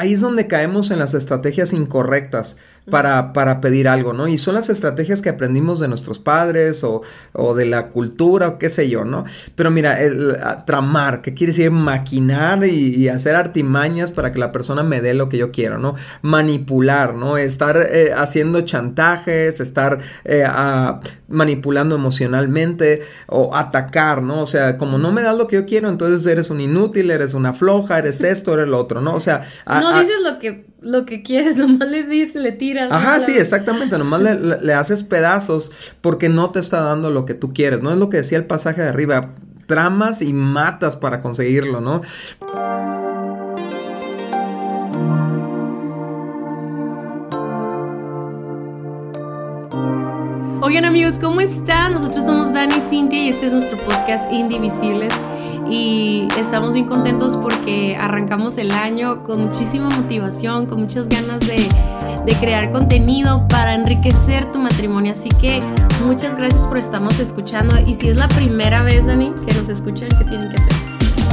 ahí 0.00 0.14
es 0.14 0.22
donde 0.22 0.46
caemos 0.46 0.90
en 0.90 0.98
las 0.98 1.12
estrategias 1.12 1.74
incorrectas 1.74 2.56
para, 2.88 3.32
para 3.32 3.60
pedir 3.60 3.86
algo, 3.86 4.12
¿no? 4.12 4.26
Y 4.26 4.38
son 4.38 4.54
las 4.54 4.68
estrategias 4.68 5.22
que 5.22 5.28
aprendimos 5.28 5.78
de 5.78 5.88
nuestros 5.88 6.18
padres 6.18 6.82
o, 6.82 7.02
o 7.32 7.54
de 7.54 7.66
la 7.66 7.88
cultura 7.88 8.48
o 8.48 8.58
qué 8.58 8.68
sé 8.68 8.88
yo, 8.88 9.04
¿no? 9.04 9.24
Pero 9.54 9.70
mira, 9.70 10.00
el, 10.00 10.36
tramar, 10.66 11.22
que 11.22 11.34
quiere 11.34 11.52
decir 11.52 11.70
maquinar 11.70 12.64
y, 12.64 13.08
hacer 13.10 13.36
artimañas 13.36 14.10
para 14.12 14.32
que 14.32 14.38
la 14.38 14.52
persona 14.52 14.82
me 14.82 15.00
dé 15.00 15.14
lo 15.14 15.28
que 15.28 15.36
yo 15.36 15.50
quiero, 15.50 15.78
¿no? 15.78 15.94
Manipular, 16.22 17.14
¿no? 17.14 17.36
Estar 17.36 17.76
eh, 17.76 18.12
haciendo 18.16 18.60
chantajes, 18.62 19.60
estar 19.60 19.98
eh, 20.24 20.46
manipulando 21.28 21.96
emocionalmente 21.96 23.02
o 23.26 23.54
atacar, 23.54 24.22
¿no? 24.22 24.42
O 24.42 24.46
sea, 24.46 24.78
como 24.78 24.98
no 24.98 25.12
me 25.12 25.22
das 25.22 25.36
lo 25.36 25.48
que 25.48 25.56
yo 25.56 25.66
quiero, 25.66 25.88
entonces 25.88 26.26
eres 26.26 26.50
un 26.50 26.60
inútil, 26.60 27.10
eres 27.10 27.34
una 27.34 27.52
floja, 27.52 27.98
eres 27.98 28.22
esto, 28.22 28.54
eres 28.54 28.68
lo 28.68 28.78
otro, 28.78 29.00
¿no? 29.00 29.14
O 29.14 29.20
sea... 29.20 29.42
no 29.66 29.89
dices 29.98 30.16
lo 30.22 30.38
que, 30.38 30.66
lo 30.80 31.06
que 31.06 31.22
quieres, 31.22 31.56
nomás 31.58 31.88
le 31.88 32.04
dices, 32.04 32.42
le 32.42 32.52
tiras. 32.52 32.90
Ajá, 32.92 33.20
sí, 33.20 33.32
exactamente, 33.32 33.98
nomás 33.98 34.22
le, 34.22 34.34
le, 34.36 34.74
haces 34.74 35.02
pedazos 35.02 35.72
porque 36.00 36.28
no 36.28 36.50
te 36.50 36.60
está 36.60 36.80
dando 36.80 37.10
lo 37.10 37.24
que 37.24 37.34
tú 37.34 37.52
quieres, 37.52 37.82
¿no? 37.82 37.92
Es 37.92 37.98
lo 37.98 38.10
que 38.10 38.18
decía 38.18 38.38
el 38.38 38.46
pasaje 38.46 38.82
de 38.82 38.88
arriba, 38.88 39.34
tramas 39.66 40.22
y 40.22 40.32
matas 40.32 40.96
para 40.96 41.20
conseguirlo, 41.20 41.80
¿no? 41.80 42.02
Oigan 50.62 50.84
amigos, 50.84 51.18
¿cómo 51.18 51.40
están? 51.40 51.94
Nosotros 51.94 52.24
somos 52.24 52.52
Dani 52.52 52.74
y 52.76 52.80
Cintia 52.80 53.24
y 53.24 53.28
este 53.30 53.46
es 53.46 53.52
nuestro 53.52 53.78
podcast 53.78 54.30
Indivisibles 54.30 55.12
y 55.68 56.28
estamos 56.38 56.74
bien 56.74 56.86
contentos 56.86 57.36
porque 57.36 57.96
arrancamos 57.96 58.58
el 58.58 58.70
año 58.70 59.22
con 59.22 59.44
muchísima 59.44 59.88
motivación, 59.88 60.66
con 60.66 60.80
muchas 60.80 61.08
ganas 61.08 61.40
de, 61.46 61.68
crear 62.40 62.70
contenido 62.70 63.48
para 63.48 63.74
enriquecer 63.74 64.52
tu 64.52 64.60
matrimonio. 64.60 65.12
Así 65.12 65.28
que 65.28 65.60
muchas 66.06 66.36
gracias 66.36 66.66
por 66.66 66.78
estarnos 66.78 67.18
escuchando 67.18 67.76
y 67.84 67.94
si 67.94 68.08
es 68.08 68.16
la 68.16 68.28
primera 68.28 68.84
vez, 68.84 69.04
Dani, 69.04 69.32
que 69.46 69.52
nos 69.54 69.68
escuchan, 69.68 70.08
¿qué 70.16 70.24
tienen 70.24 70.48
que 70.48 70.56
hacer? 70.56 70.89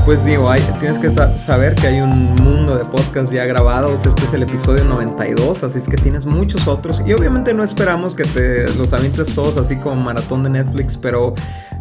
Pues 0.07 0.23
digo, 0.23 0.49
hay, 0.49 0.61
tienes 0.79 0.99
que 0.99 1.11
saber 1.37 1.75
que 1.75 1.87
hay 1.87 1.99
un 1.99 2.33
mundo 2.35 2.77
de 2.77 2.85
podcasts 2.85 3.29
ya 3.29 3.43
grabados. 3.43 4.05
Este 4.05 4.23
es 4.23 4.31
el 4.31 4.43
episodio 4.43 4.85
92, 4.85 5.63
así 5.63 5.79
es 5.79 5.89
que 5.89 5.97
tienes 5.97 6.25
muchos 6.25 6.65
otros. 6.69 7.03
Y 7.05 7.11
obviamente 7.11 7.53
no 7.53 7.61
esperamos 7.61 8.15
que 8.15 8.23
te 8.23 8.73
los 8.77 8.93
avientes 8.93 9.35
todos 9.35 9.57
así 9.57 9.75
como 9.75 9.97
maratón 9.97 10.43
de 10.43 10.49
Netflix, 10.49 10.95
pero 10.95 11.35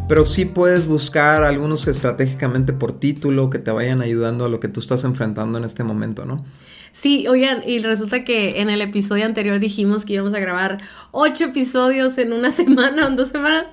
pero 0.09 0.27
sí 0.27 0.45
puedes 0.45 0.89
buscar 0.89 1.45
algunos 1.45 1.87
estratégicamente 1.87 2.73
por 2.73 2.99
título 2.99 3.49
que 3.49 3.61
te 3.61 3.71
vayan 3.71 4.03
ayudando 4.03 4.47
a 4.47 4.49
lo 4.49 4.59
que 4.59 4.67
tú 4.67 4.81
estás 4.81 5.05
enfrentando 5.05 5.59
en 5.59 5.65
este 5.65 5.85
momento, 5.85 6.25
¿no? 6.25 6.45
Sí, 6.99 7.29
oigan, 7.29 7.63
y 7.67 7.81
resulta 7.81 8.25
que 8.25 8.63
en 8.63 8.71
el 8.71 8.81
episodio 8.81 9.27
anterior 9.27 9.61
dijimos 9.61 10.07
que 10.07 10.15
íbamos 10.15 10.33
a 10.33 10.39
grabar 10.39 10.79
ocho 11.11 11.45
episodios 11.45 12.17
en 12.17 12.33
una 12.33 12.51
semana 12.53 13.05
o 13.05 13.09
en 13.09 13.17
dos 13.17 13.29
semanas. 13.29 13.67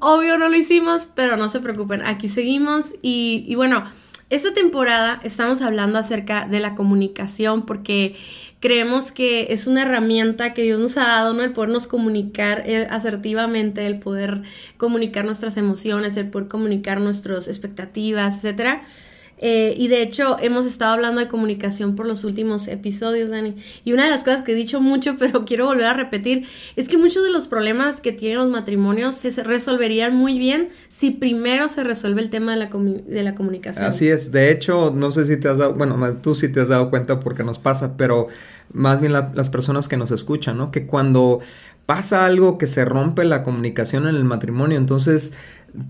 Obvio 0.00 0.36
no 0.36 0.48
lo 0.48 0.56
hicimos, 0.56 1.06
pero 1.06 1.36
no 1.36 1.48
se 1.48 1.60
preocupen, 1.60 2.02
aquí 2.02 2.26
seguimos 2.26 2.96
y, 3.02 3.44
y 3.46 3.54
bueno, 3.54 3.84
esta 4.30 4.52
temporada 4.52 5.20
estamos 5.22 5.62
hablando 5.62 6.00
acerca 6.00 6.44
de 6.44 6.58
la 6.58 6.74
comunicación 6.74 7.66
porque 7.66 8.16
creemos 8.58 9.12
que 9.12 9.46
es 9.50 9.68
una 9.68 9.82
herramienta 9.82 10.52
que 10.52 10.62
Dios 10.62 10.80
nos 10.80 10.96
ha 10.96 11.06
dado, 11.06 11.32
¿no? 11.34 11.44
El 11.44 11.52
podernos 11.52 11.86
comunicar 11.86 12.64
eh, 12.66 12.88
asertivamente, 12.90 13.86
el 13.86 14.00
poder 14.00 14.42
comunicar 14.76 15.24
nuestras 15.24 15.56
emociones, 15.56 16.16
el 16.16 16.28
poder 16.28 16.48
comunicar 16.48 17.00
nuestras 17.00 17.46
expectativas, 17.46 18.38
etcétera. 18.38 18.82
Eh, 19.42 19.74
y 19.76 19.88
de 19.88 20.02
hecho, 20.02 20.36
hemos 20.40 20.66
estado 20.66 20.92
hablando 20.92 21.20
de 21.20 21.26
comunicación 21.26 21.96
por 21.96 22.06
los 22.06 22.24
últimos 22.24 22.68
episodios, 22.68 23.30
Dani. 23.30 23.56
Y 23.84 23.94
una 23.94 24.04
de 24.04 24.10
las 24.10 24.22
cosas 24.22 24.42
que 24.42 24.52
he 24.52 24.54
dicho 24.54 24.80
mucho, 24.82 25.16
pero 25.18 25.44
quiero 25.46 25.66
volver 25.66 25.86
a 25.86 25.94
repetir, 25.94 26.46
es 26.76 26.88
que 26.88 26.98
muchos 26.98 27.24
de 27.24 27.30
los 27.30 27.48
problemas 27.48 28.00
que 28.02 28.12
tienen 28.12 28.38
los 28.38 28.50
matrimonios 28.50 29.16
se 29.16 29.42
resolverían 29.42 30.14
muy 30.14 30.38
bien 30.38 30.68
si 30.88 31.10
primero 31.10 31.68
se 31.68 31.84
resuelve 31.84 32.20
el 32.20 32.30
tema 32.30 32.52
de 32.52 32.58
la, 32.58 32.70
de 32.70 33.22
la 33.22 33.34
comunicación. 33.34 33.86
Así 33.86 34.08
es. 34.08 34.30
De 34.30 34.50
hecho, 34.50 34.92
no 34.94 35.10
sé 35.10 35.26
si 35.26 35.38
te 35.38 35.48
has 35.48 35.58
dado, 35.58 35.74
bueno, 35.74 35.98
tú 36.22 36.34
sí 36.34 36.48
te 36.48 36.60
has 36.60 36.68
dado 36.68 36.90
cuenta 36.90 37.18
porque 37.18 37.42
nos 37.42 37.58
pasa, 37.58 37.96
pero 37.96 38.28
más 38.72 39.00
bien 39.00 39.12
las 39.12 39.50
personas 39.50 39.88
que 39.88 39.96
nos 39.96 40.10
escuchan, 40.10 40.58
¿no? 40.58 40.70
Que 40.70 40.86
cuando 40.86 41.40
pasa 41.86 42.24
algo 42.24 42.56
que 42.56 42.68
se 42.68 42.84
rompe 42.84 43.24
la 43.24 43.42
comunicación 43.42 44.06
en 44.06 44.14
el 44.14 44.24
matrimonio, 44.24 44.78
entonces 44.78 45.32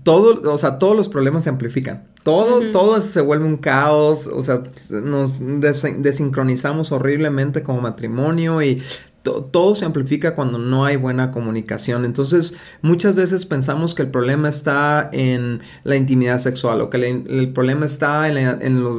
todo, 0.03 0.51
o 0.51 0.57
sea, 0.57 0.79
todos 0.79 0.95
los 0.95 1.09
problemas 1.09 1.43
se 1.43 1.49
amplifican. 1.49 2.07
Todo, 2.23 2.71
todo 2.71 3.01
se 3.01 3.19
vuelve 3.19 3.45
un 3.45 3.57
caos, 3.57 4.27
o 4.27 4.41
sea, 4.43 4.61
nos 5.03 5.39
desincronizamos 5.39 6.91
horriblemente 6.91 7.63
como 7.63 7.81
matrimonio 7.81 8.61
y 8.61 8.83
todo 9.23 9.75
se 9.75 9.85
amplifica 9.85 10.33
cuando 10.33 10.57
no 10.57 10.83
hay 10.83 10.95
buena 10.95 11.31
comunicación. 11.31 12.05
Entonces, 12.05 12.55
muchas 12.81 13.15
veces 13.15 13.45
pensamos 13.45 13.93
que 13.93 14.01
el 14.01 14.09
problema 14.09 14.49
está 14.49 15.09
en 15.13 15.61
la 15.83 15.95
intimidad 15.95 16.39
sexual 16.39 16.81
o 16.81 16.89
que 16.89 16.97
el 16.97 17.53
problema 17.53 17.85
está 17.85 18.27
en, 18.29 18.37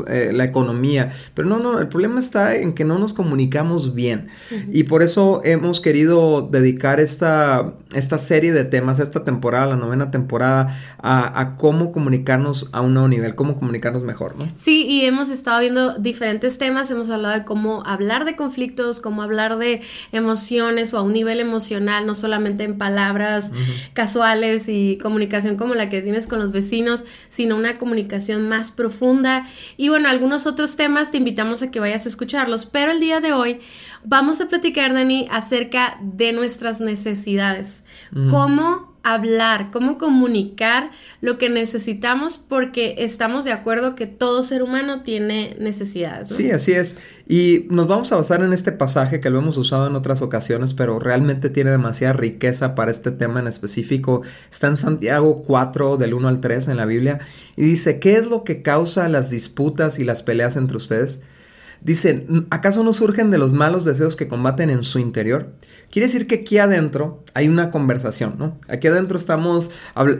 eh, 0.09 0.31
la, 0.33 0.44
economía. 0.44 1.10
Pero 1.34 1.49
no, 1.49 1.59
no, 1.59 1.81
el 1.81 1.88
problema 1.88 2.21
está 2.21 2.55
en 2.56 2.72
que 2.72 2.84
no 2.84 2.99
nos 2.99 3.15
comunicamos 3.15 3.94
bien. 3.94 4.28
Y 4.71 4.84
por 4.84 5.03
eso 5.03 5.41
hemos 5.44 5.81
querido 5.81 6.49
dedicar 6.50 7.00
esta, 7.00 7.75
esta 7.93 8.19
serie 8.19 8.53
de 8.53 8.65
temas, 8.65 9.00
esta 9.00 9.25
temporada, 9.25 9.66
la 9.66 9.77
novena 9.77 10.12
temporada, 10.12 10.78
a, 10.99 11.56
cómo 11.56 11.91
comunicarnos 11.91 12.69
a 12.72 12.81
un 12.81 12.94
nuevo 12.94 13.09
nivel, 13.09 13.34
cómo 13.34 13.56
comunicarnos 13.56 14.04
mejor, 14.04 14.37
¿no? 14.37 14.49
Sí, 14.54 14.84
y 14.87 15.04
hemos 15.04 15.31
estado 15.31 15.60
viendo 15.60 15.99
diferentes 15.99 16.59
temas. 16.59 16.91
Hemos 16.93 17.10
hablado 17.10 17.34
de 17.39 17.44
cómo 17.44 17.83
hablar 17.84 18.25
de 18.25 18.37
conflictos, 18.37 19.00
cómo 19.00 19.22
hablar 19.22 19.59
de 19.59 19.83
emociones 20.12 20.92
o 20.94 20.98
a 20.98 21.02
un 21.02 21.12
nivel 21.12 21.40
emocional, 21.40 22.06
no 22.06 22.14
solamente 22.14 22.64
en 22.64 22.78
palabras 22.78 23.52
casuales 23.94 24.68
y 24.68 24.98
comunicación 24.98 25.56
como 25.56 25.74
la 25.74 25.88
que 25.88 26.02
tienes 26.02 26.26
con 26.26 26.38
los 26.38 26.52
vecinos, 26.52 27.04
sino 27.28 27.56
una 27.56 27.78
comunicación 27.78 28.48
más 28.48 28.70
profunda. 28.70 29.46
Y 29.76 29.88
bueno, 29.88 30.08
algunos 30.08 30.46
otros 30.46 30.76
temas 30.76 31.10
te 31.10 31.16
invitamos 31.16 31.62
a 31.62 31.70
que 31.70 31.80
vayas 31.80 32.06
a 32.06 32.10
escucharlos, 32.10 32.66
pero 32.66 32.92
el 32.92 33.00
día 33.00 33.20
de 33.20 33.32
hoy 33.32 33.60
vamos 34.04 34.40
a 34.40 34.48
platicar, 34.48 34.92
Dani, 34.92 35.26
acerca 35.30 35.98
de 36.02 36.32
nuestras 36.32 36.80
necesidades. 36.80 37.84
¿Cómo 38.30 38.91
hablar, 39.02 39.70
cómo 39.72 39.98
comunicar 39.98 40.90
lo 41.20 41.38
que 41.38 41.48
necesitamos 41.48 42.38
porque 42.38 42.94
estamos 42.98 43.44
de 43.44 43.52
acuerdo 43.52 43.94
que 43.96 44.06
todo 44.06 44.42
ser 44.42 44.62
humano 44.62 45.02
tiene 45.02 45.56
necesidades. 45.58 46.28
Sí, 46.28 46.50
así 46.50 46.72
es. 46.72 46.98
Y 47.26 47.66
nos 47.70 47.88
vamos 47.88 48.12
a 48.12 48.16
basar 48.16 48.42
en 48.42 48.52
este 48.52 48.72
pasaje 48.72 49.20
que 49.20 49.30
lo 49.30 49.38
hemos 49.38 49.56
usado 49.56 49.86
en 49.86 49.96
otras 49.96 50.22
ocasiones, 50.22 50.74
pero 50.74 50.98
realmente 50.98 51.50
tiene 51.50 51.70
demasiada 51.70 52.12
riqueza 52.12 52.74
para 52.74 52.91
este 52.91 53.10
tema 53.10 53.41
en 53.41 53.48
específico. 53.48 54.22
Está 54.50 54.68
en 54.68 54.76
Santiago 54.76 55.42
4 55.42 55.96
del 55.96 56.14
1 56.14 56.28
al 56.28 56.41
3 56.41 56.68
en 56.68 56.76
la 56.76 56.84
Biblia 56.84 57.20
y 57.56 57.62
dice, 57.62 57.98
¿qué 57.98 58.16
es 58.16 58.26
lo 58.26 58.44
que 58.44 58.62
causa 58.62 59.08
las 59.08 59.30
disputas 59.30 59.98
y 59.98 60.04
las 60.04 60.22
peleas 60.22 60.56
entre 60.56 60.76
ustedes? 60.76 61.22
Dice, 61.84 62.26
¿acaso 62.50 62.84
no 62.84 62.93
surgen 62.93 63.32
de 63.32 63.38
los 63.38 63.53
malos 63.53 63.84
deseos 63.84 64.15
que 64.15 64.28
combaten 64.28 64.70
en 64.70 64.84
su 64.84 65.00
interior? 65.00 65.53
Quiere 65.91 66.06
decir 66.06 66.28
que 66.28 66.37
aquí 66.37 66.59
adentro 66.59 67.25
hay 67.34 67.48
una 67.48 67.72
conversación, 67.72 68.37
¿no? 68.38 68.60
Aquí 68.69 68.87
adentro 68.87 69.19
estamos 69.19 69.70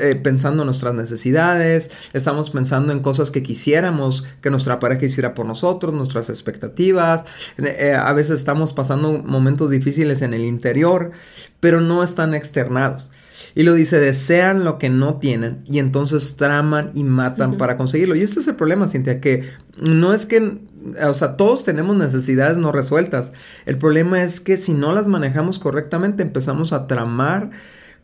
eh, 0.01 0.21
pensando 0.21 0.65
en 0.65 0.67
nuestras 0.67 0.95
necesidades, 0.95 1.93
estamos 2.15 2.51
pensando 2.51 2.93
en 2.93 2.99
cosas 2.99 3.31
que 3.31 3.45
quisiéramos 3.45 4.27
que 4.41 4.51
nuestra 4.51 4.81
pareja 4.81 5.06
hiciera 5.06 5.34
por 5.34 5.47
nosotros, 5.47 5.95
nuestras 5.95 6.31
expectativas. 6.31 7.27
Eh, 7.59 7.95
a 7.95 8.12
veces 8.12 8.41
estamos 8.41 8.72
pasando 8.72 9.22
momentos 9.22 9.71
difíciles 9.71 10.21
en 10.22 10.34
el 10.34 10.45
interior, 10.45 11.12
pero 11.61 11.81
no 11.81 12.03
están 12.03 12.34
externados. 12.34 13.12
Y 13.54 13.62
lo 13.62 13.75
dice, 13.75 13.98
desean 13.98 14.64
lo 14.64 14.78
que 14.78 14.91
no 14.91 15.16
tienen 15.19 15.60
y 15.66 15.78
entonces 15.78 16.36
traman 16.36 16.91
y 16.94 17.04
matan 17.04 17.56
para 17.56 17.76
conseguirlo. 17.76 18.14
Y 18.14 18.22
este 18.22 18.41
es 18.41 18.48
el 18.48 18.56
problema, 18.56 18.88
Cintia, 18.88 19.20
que 19.20 19.48
no 19.76 20.12
es 20.12 20.26
que, 20.26 20.60
o 21.03 21.14
sea, 21.14 21.36
todos 21.36 21.64
tenemos 21.64 21.97
necesidades 21.97 22.56
no 22.56 22.72
resueltas. 22.72 23.33
El 23.66 23.78
problema 23.78 24.22
es 24.22 24.41
que 24.41 24.56
si 24.56 24.72
no 24.72 24.92
las 24.92 25.09
manejamos 25.09 25.59
correctamente, 25.59 26.22
empezamos 26.22 26.72
a 26.72 26.86
tramar 26.86 27.50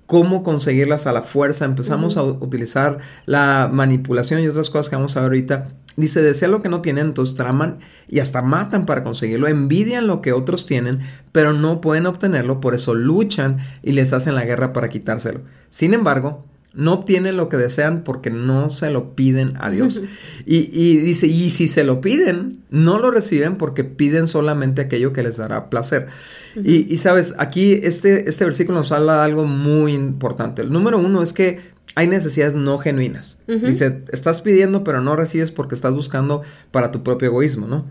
cómo 0.06 0.42
conseguirlas 0.42 1.06
a 1.06 1.12
la 1.12 1.22
fuerza, 1.22 1.66
empezamos 1.66 2.16
a 2.16 2.22
utilizar 2.22 2.98
la 3.26 3.68
manipulación 3.70 4.40
y 4.40 4.48
otras 4.48 4.70
cosas 4.70 4.88
que 4.88 4.96
vamos 4.96 5.16
a 5.16 5.20
ver 5.20 5.28
ahorita. 5.28 5.68
Dice, 5.98 6.22
desea 6.22 6.46
lo 6.46 6.60
que 6.60 6.68
no 6.68 6.80
tienen, 6.80 7.06
entonces 7.06 7.34
traman 7.34 7.80
y 8.08 8.20
hasta 8.20 8.40
matan 8.40 8.86
para 8.86 9.02
conseguirlo, 9.02 9.48
envidian 9.48 10.06
lo 10.06 10.22
que 10.22 10.32
otros 10.32 10.64
tienen, 10.64 11.00
pero 11.32 11.52
no 11.52 11.80
pueden 11.80 12.06
obtenerlo, 12.06 12.60
por 12.60 12.76
eso 12.76 12.94
luchan 12.94 13.58
y 13.82 13.90
les 13.90 14.12
hacen 14.12 14.36
la 14.36 14.44
guerra 14.44 14.72
para 14.72 14.90
quitárselo. 14.90 15.40
Sin 15.70 15.94
embargo, 15.94 16.44
no 16.72 16.92
obtienen 16.92 17.36
lo 17.36 17.48
que 17.48 17.56
desean 17.56 18.04
porque 18.04 18.30
no 18.30 18.68
se 18.70 18.92
lo 18.92 19.16
piden 19.16 19.54
a 19.58 19.70
Dios. 19.70 20.02
Y, 20.50 20.96
dice, 20.98 21.26
y 21.26 21.50
si 21.50 21.68
se 21.68 21.84
lo 21.84 22.00
piden, 22.00 22.60
no 22.70 22.98
lo 22.98 23.10
reciben 23.10 23.56
porque 23.56 23.84
piden 23.84 24.26
solamente 24.26 24.80
aquello 24.80 25.12
que 25.12 25.22
les 25.22 25.36
dará 25.36 25.68
placer. 25.68 26.06
y, 26.54 26.96
sabes, 26.96 27.34
aquí 27.38 27.72
este, 27.82 28.30
este 28.30 28.46
versículo 28.46 28.78
nos 28.78 28.92
habla 28.92 29.16
de 29.16 29.22
algo 29.24 29.44
muy 29.44 29.92
importante. 29.92 30.62
El 30.62 30.72
número 30.72 30.96
uno 30.98 31.22
es 31.22 31.34
que 31.34 31.76
hay 31.94 32.06
necesidades 32.06 32.54
no 32.54 32.78
genuinas. 32.78 33.38
Dice, 33.46 34.02
estás 34.12 34.40
pidiendo 34.40 34.84
pero 34.84 35.00
no 35.00 35.16
recibes 35.16 35.50
porque 35.50 35.74
estás 35.74 35.94
buscando 35.94 36.42
para 36.70 36.90
tu 36.90 37.02
propio 37.02 37.28
egoísmo, 37.28 37.66
¿no? 37.66 37.86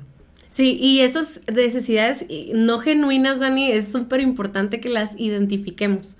Sí, 0.49 0.77
y 0.79 1.01
esas 1.01 1.41
necesidades 1.53 2.25
no 2.53 2.79
genuinas, 2.79 3.39
Dani, 3.39 3.71
es 3.71 3.89
súper 3.89 4.21
importante 4.21 4.79
que 4.79 4.89
las 4.89 5.19
identifiquemos. 5.19 6.17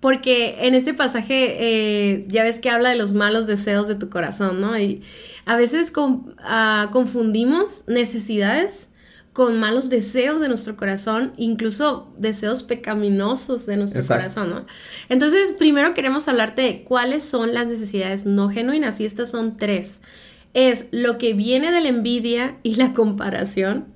Porque 0.00 0.58
en 0.60 0.74
este 0.74 0.94
pasaje 0.94 1.56
eh, 1.58 2.24
ya 2.28 2.44
ves 2.44 2.60
que 2.60 2.70
habla 2.70 2.90
de 2.90 2.96
los 2.96 3.14
malos 3.14 3.48
deseos 3.48 3.88
de 3.88 3.96
tu 3.96 4.08
corazón, 4.10 4.60
¿no? 4.60 4.78
Y 4.78 5.02
a 5.44 5.56
veces 5.56 5.92
ah, 6.38 6.88
confundimos 6.92 7.84
necesidades 7.88 8.90
con 9.32 9.60
malos 9.60 9.88
deseos 9.88 10.40
de 10.40 10.48
nuestro 10.48 10.76
corazón, 10.76 11.32
incluso 11.36 12.12
deseos 12.18 12.62
pecaminosos 12.62 13.66
de 13.66 13.76
nuestro 13.76 14.04
corazón, 14.04 14.50
¿no? 14.50 14.66
Entonces, 15.08 15.52
primero 15.52 15.94
queremos 15.94 16.26
hablarte 16.26 16.62
de 16.62 16.82
cuáles 16.82 17.22
son 17.22 17.54
las 17.54 17.66
necesidades 17.66 18.26
no 18.26 18.48
genuinas, 18.50 19.00
y 19.00 19.04
estas 19.04 19.30
son 19.30 19.56
tres. 19.56 20.00
Es 20.54 20.88
lo 20.90 21.18
que 21.18 21.34
viene 21.34 21.70
de 21.70 21.80
la 21.80 21.88
envidia 21.88 22.58
y 22.62 22.76
la 22.76 22.94
comparación, 22.94 23.86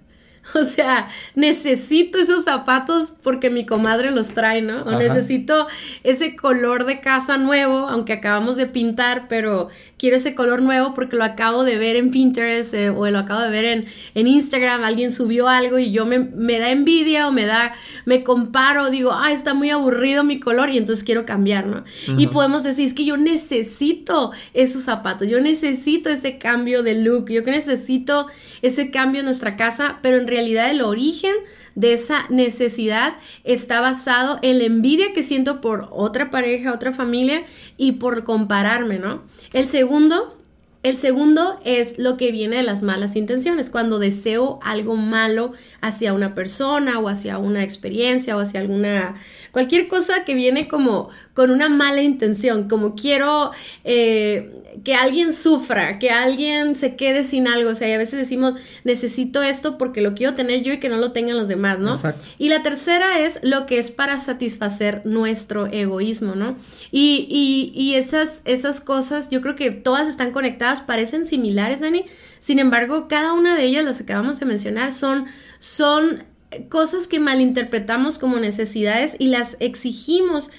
O 0.54 0.64
sea, 0.64 1.08
necesito 1.34 2.18
esos 2.18 2.44
zapatos 2.44 3.14
porque 3.22 3.50
mi 3.50 3.64
comadre 3.64 4.10
los 4.10 4.28
trae, 4.28 4.60
¿no? 4.60 4.82
O 4.82 4.98
necesito 4.98 5.66
ese 6.02 6.36
color 6.36 6.84
de 6.84 7.00
casa 7.00 7.38
nuevo, 7.38 7.88
aunque 7.88 8.12
acabamos 8.12 8.56
de 8.56 8.66
pintar, 8.66 9.28
pero 9.28 9.68
quiero 9.98 10.16
ese 10.16 10.34
color 10.34 10.62
nuevo 10.62 10.94
porque 10.94 11.16
lo 11.16 11.24
acabo 11.24 11.64
de 11.64 11.78
ver 11.78 11.96
en 11.96 12.10
Pinterest 12.10 12.74
eh, 12.74 12.90
o 12.90 13.08
lo 13.08 13.18
acabo 13.20 13.40
de 13.40 13.50
ver 13.50 13.64
en, 13.64 13.86
en, 14.14 14.26
Instagram, 14.26 14.82
alguien 14.82 15.12
subió 15.12 15.48
algo 15.48 15.78
y 15.78 15.92
yo 15.92 16.06
me, 16.06 16.18
me, 16.18 16.58
da 16.58 16.70
envidia 16.70 17.28
o 17.28 17.32
me 17.32 17.46
da, 17.46 17.72
me 18.04 18.24
comparo, 18.24 18.90
digo, 18.90 19.12
ah, 19.12 19.30
está 19.32 19.54
muy 19.54 19.70
aburrido 19.70 20.24
mi 20.24 20.40
color 20.40 20.70
y 20.70 20.78
entonces 20.78 21.04
quiero 21.04 21.24
cambiar, 21.24 21.66
¿no? 21.66 21.84
Y 22.18 22.26
podemos 22.26 22.64
decir, 22.64 22.86
es 22.86 22.94
que 22.94 23.04
yo 23.04 23.16
necesito 23.16 24.32
esos 24.54 24.82
zapatos, 24.82 25.28
yo 25.28 25.40
necesito 25.40 26.10
ese 26.10 26.38
cambio 26.38 26.82
de 26.82 26.94
look, 26.94 27.30
yo 27.30 27.42
necesito 27.42 28.26
ese 28.60 28.90
cambio 28.90 29.20
en 29.20 29.26
nuestra 29.26 29.56
casa, 29.56 29.98
pero 30.02 30.18
en 30.18 30.26
realidad 30.32 30.70
el 30.70 30.82
origen 30.82 31.34
de 31.74 31.92
esa 31.94 32.26
necesidad 32.28 33.14
está 33.44 33.80
basado 33.80 34.38
en 34.42 34.58
la 34.58 34.64
envidia 34.64 35.12
que 35.14 35.22
siento 35.22 35.60
por 35.60 35.88
otra 35.90 36.30
pareja, 36.30 36.72
otra 36.72 36.92
familia 36.92 37.44
y 37.76 37.92
por 37.92 38.24
compararme, 38.24 38.98
¿no? 38.98 39.22
El 39.52 39.66
segundo 39.66 40.38
el 40.82 40.96
segundo 40.96 41.60
es 41.64 41.96
lo 42.00 42.16
que 42.16 42.32
viene 42.32 42.56
de 42.56 42.64
las 42.64 42.82
malas 42.82 43.14
intenciones, 43.14 43.70
cuando 43.70 44.00
deseo 44.00 44.58
algo 44.64 44.96
malo 44.96 45.52
hacia 45.80 46.12
una 46.12 46.34
persona 46.34 46.98
o 46.98 47.08
hacia 47.08 47.38
una 47.38 47.62
experiencia 47.62 48.36
o 48.36 48.40
hacia 48.40 48.58
alguna 48.58 49.14
cualquier 49.52 49.86
cosa 49.86 50.24
que 50.24 50.34
viene 50.34 50.66
como 50.66 51.08
con 51.34 51.52
una 51.52 51.68
mala 51.68 52.02
intención, 52.02 52.68
como 52.68 52.96
quiero 52.96 53.52
eh, 53.84 54.61
que 54.84 54.94
alguien 54.94 55.32
sufra, 55.32 55.98
que 55.98 56.10
alguien 56.10 56.76
se 56.76 56.96
quede 56.96 57.24
sin 57.24 57.46
algo, 57.46 57.70
o 57.70 57.74
sea, 57.74 57.88
y 57.88 57.92
a 57.92 57.98
veces 57.98 58.18
decimos, 58.18 58.54
necesito 58.84 59.42
esto 59.42 59.78
porque 59.78 60.00
lo 60.00 60.14
quiero 60.14 60.34
tener 60.34 60.62
yo 60.62 60.72
y 60.72 60.80
que 60.80 60.88
no 60.88 60.96
lo 60.96 61.12
tengan 61.12 61.36
los 61.36 61.48
demás, 61.48 61.78
¿no? 61.78 61.94
Exacto. 61.94 62.28
Y 62.38 62.48
la 62.48 62.62
tercera 62.62 63.18
es 63.20 63.38
lo 63.42 63.66
que 63.66 63.78
es 63.78 63.90
para 63.90 64.18
satisfacer 64.18 65.02
nuestro 65.04 65.66
egoísmo, 65.66 66.34
¿no? 66.34 66.56
Y, 66.90 67.26
y, 67.28 67.72
y 67.80 67.94
esas, 67.94 68.42
esas 68.44 68.80
cosas, 68.80 69.28
yo 69.30 69.40
creo 69.40 69.56
que 69.56 69.70
todas 69.70 70.08
están 70.08 70.32
conectadas, 70.32 70.80
parecen 70.80 71.26
similares, 71.26 71.80
Dani, 71.80 72.04
sin 72.38 72.58
embargo, 72.58 73.06
cada 73.08 73.34
una 73.34 73.54
de 73.56 73.64
ellas, 73.64 73.84
las 73.84 73.98
que 73.98 74.02
acabamos 74.02 74.40
de 74.40 74.46
mencionar, 74.46 74.90
son, 74.90 75.26
son 75.58 76.24
cosas 76.68 77.06
que 77.06 77.20
malinterpretamos 77.20 78.18
como 78.18 78.38
necesidades 78.38 79.16
y 79.18 79.28
las 79.28 79.56
exigimos 79.60 80.50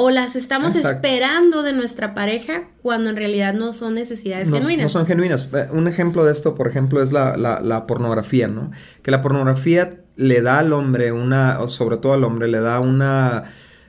o 0.00 0.10
las 0.10 0.36
estamos 0.36 0.76
esperando 0.76 1.64
de 1.64 1.72
nuestra 1.72 2.14
pareja 2.14 2.68
cuando 2.82 3.10
en 3.10 3.16
realidad 3.16 3.52
no 3.52 3.72
son 3.72 3.94
necesidades 3.94 4.48
genuinas. 4.48 4.84
No 4.84 4.88
son 4.88 5.06
genuinas. 5.06 5.48
Eh, 5.52 5.66
un 5.72 5.88
ejemplo 5.88 6.24
de 6.24 6.30
esto, 6.30 6.54
por 6.54 6.68
ejemplo, 6.68 7.02
es 7.02 7.10
la, 7.10 7.36
la, 7.36 7.86
pornografía, 7.88 8.46
¿no? 8.46 8.70
Que 9.02 9.10
la 9.10 9.22
pornografía 9.22 9.98
le 10.14 10.40
da 10.40 10.60
al 10.60 10.72
hombre 10.72 11.10
una, 11.10 11.58
o 11.58 11.66
sobre 11.66 11.96
todo 11.96 12.12
al 12.12 12.22
hombre, 12.22 12.46
le 12.46 12.60
da 12.60 12.78
una, 12.78 13.46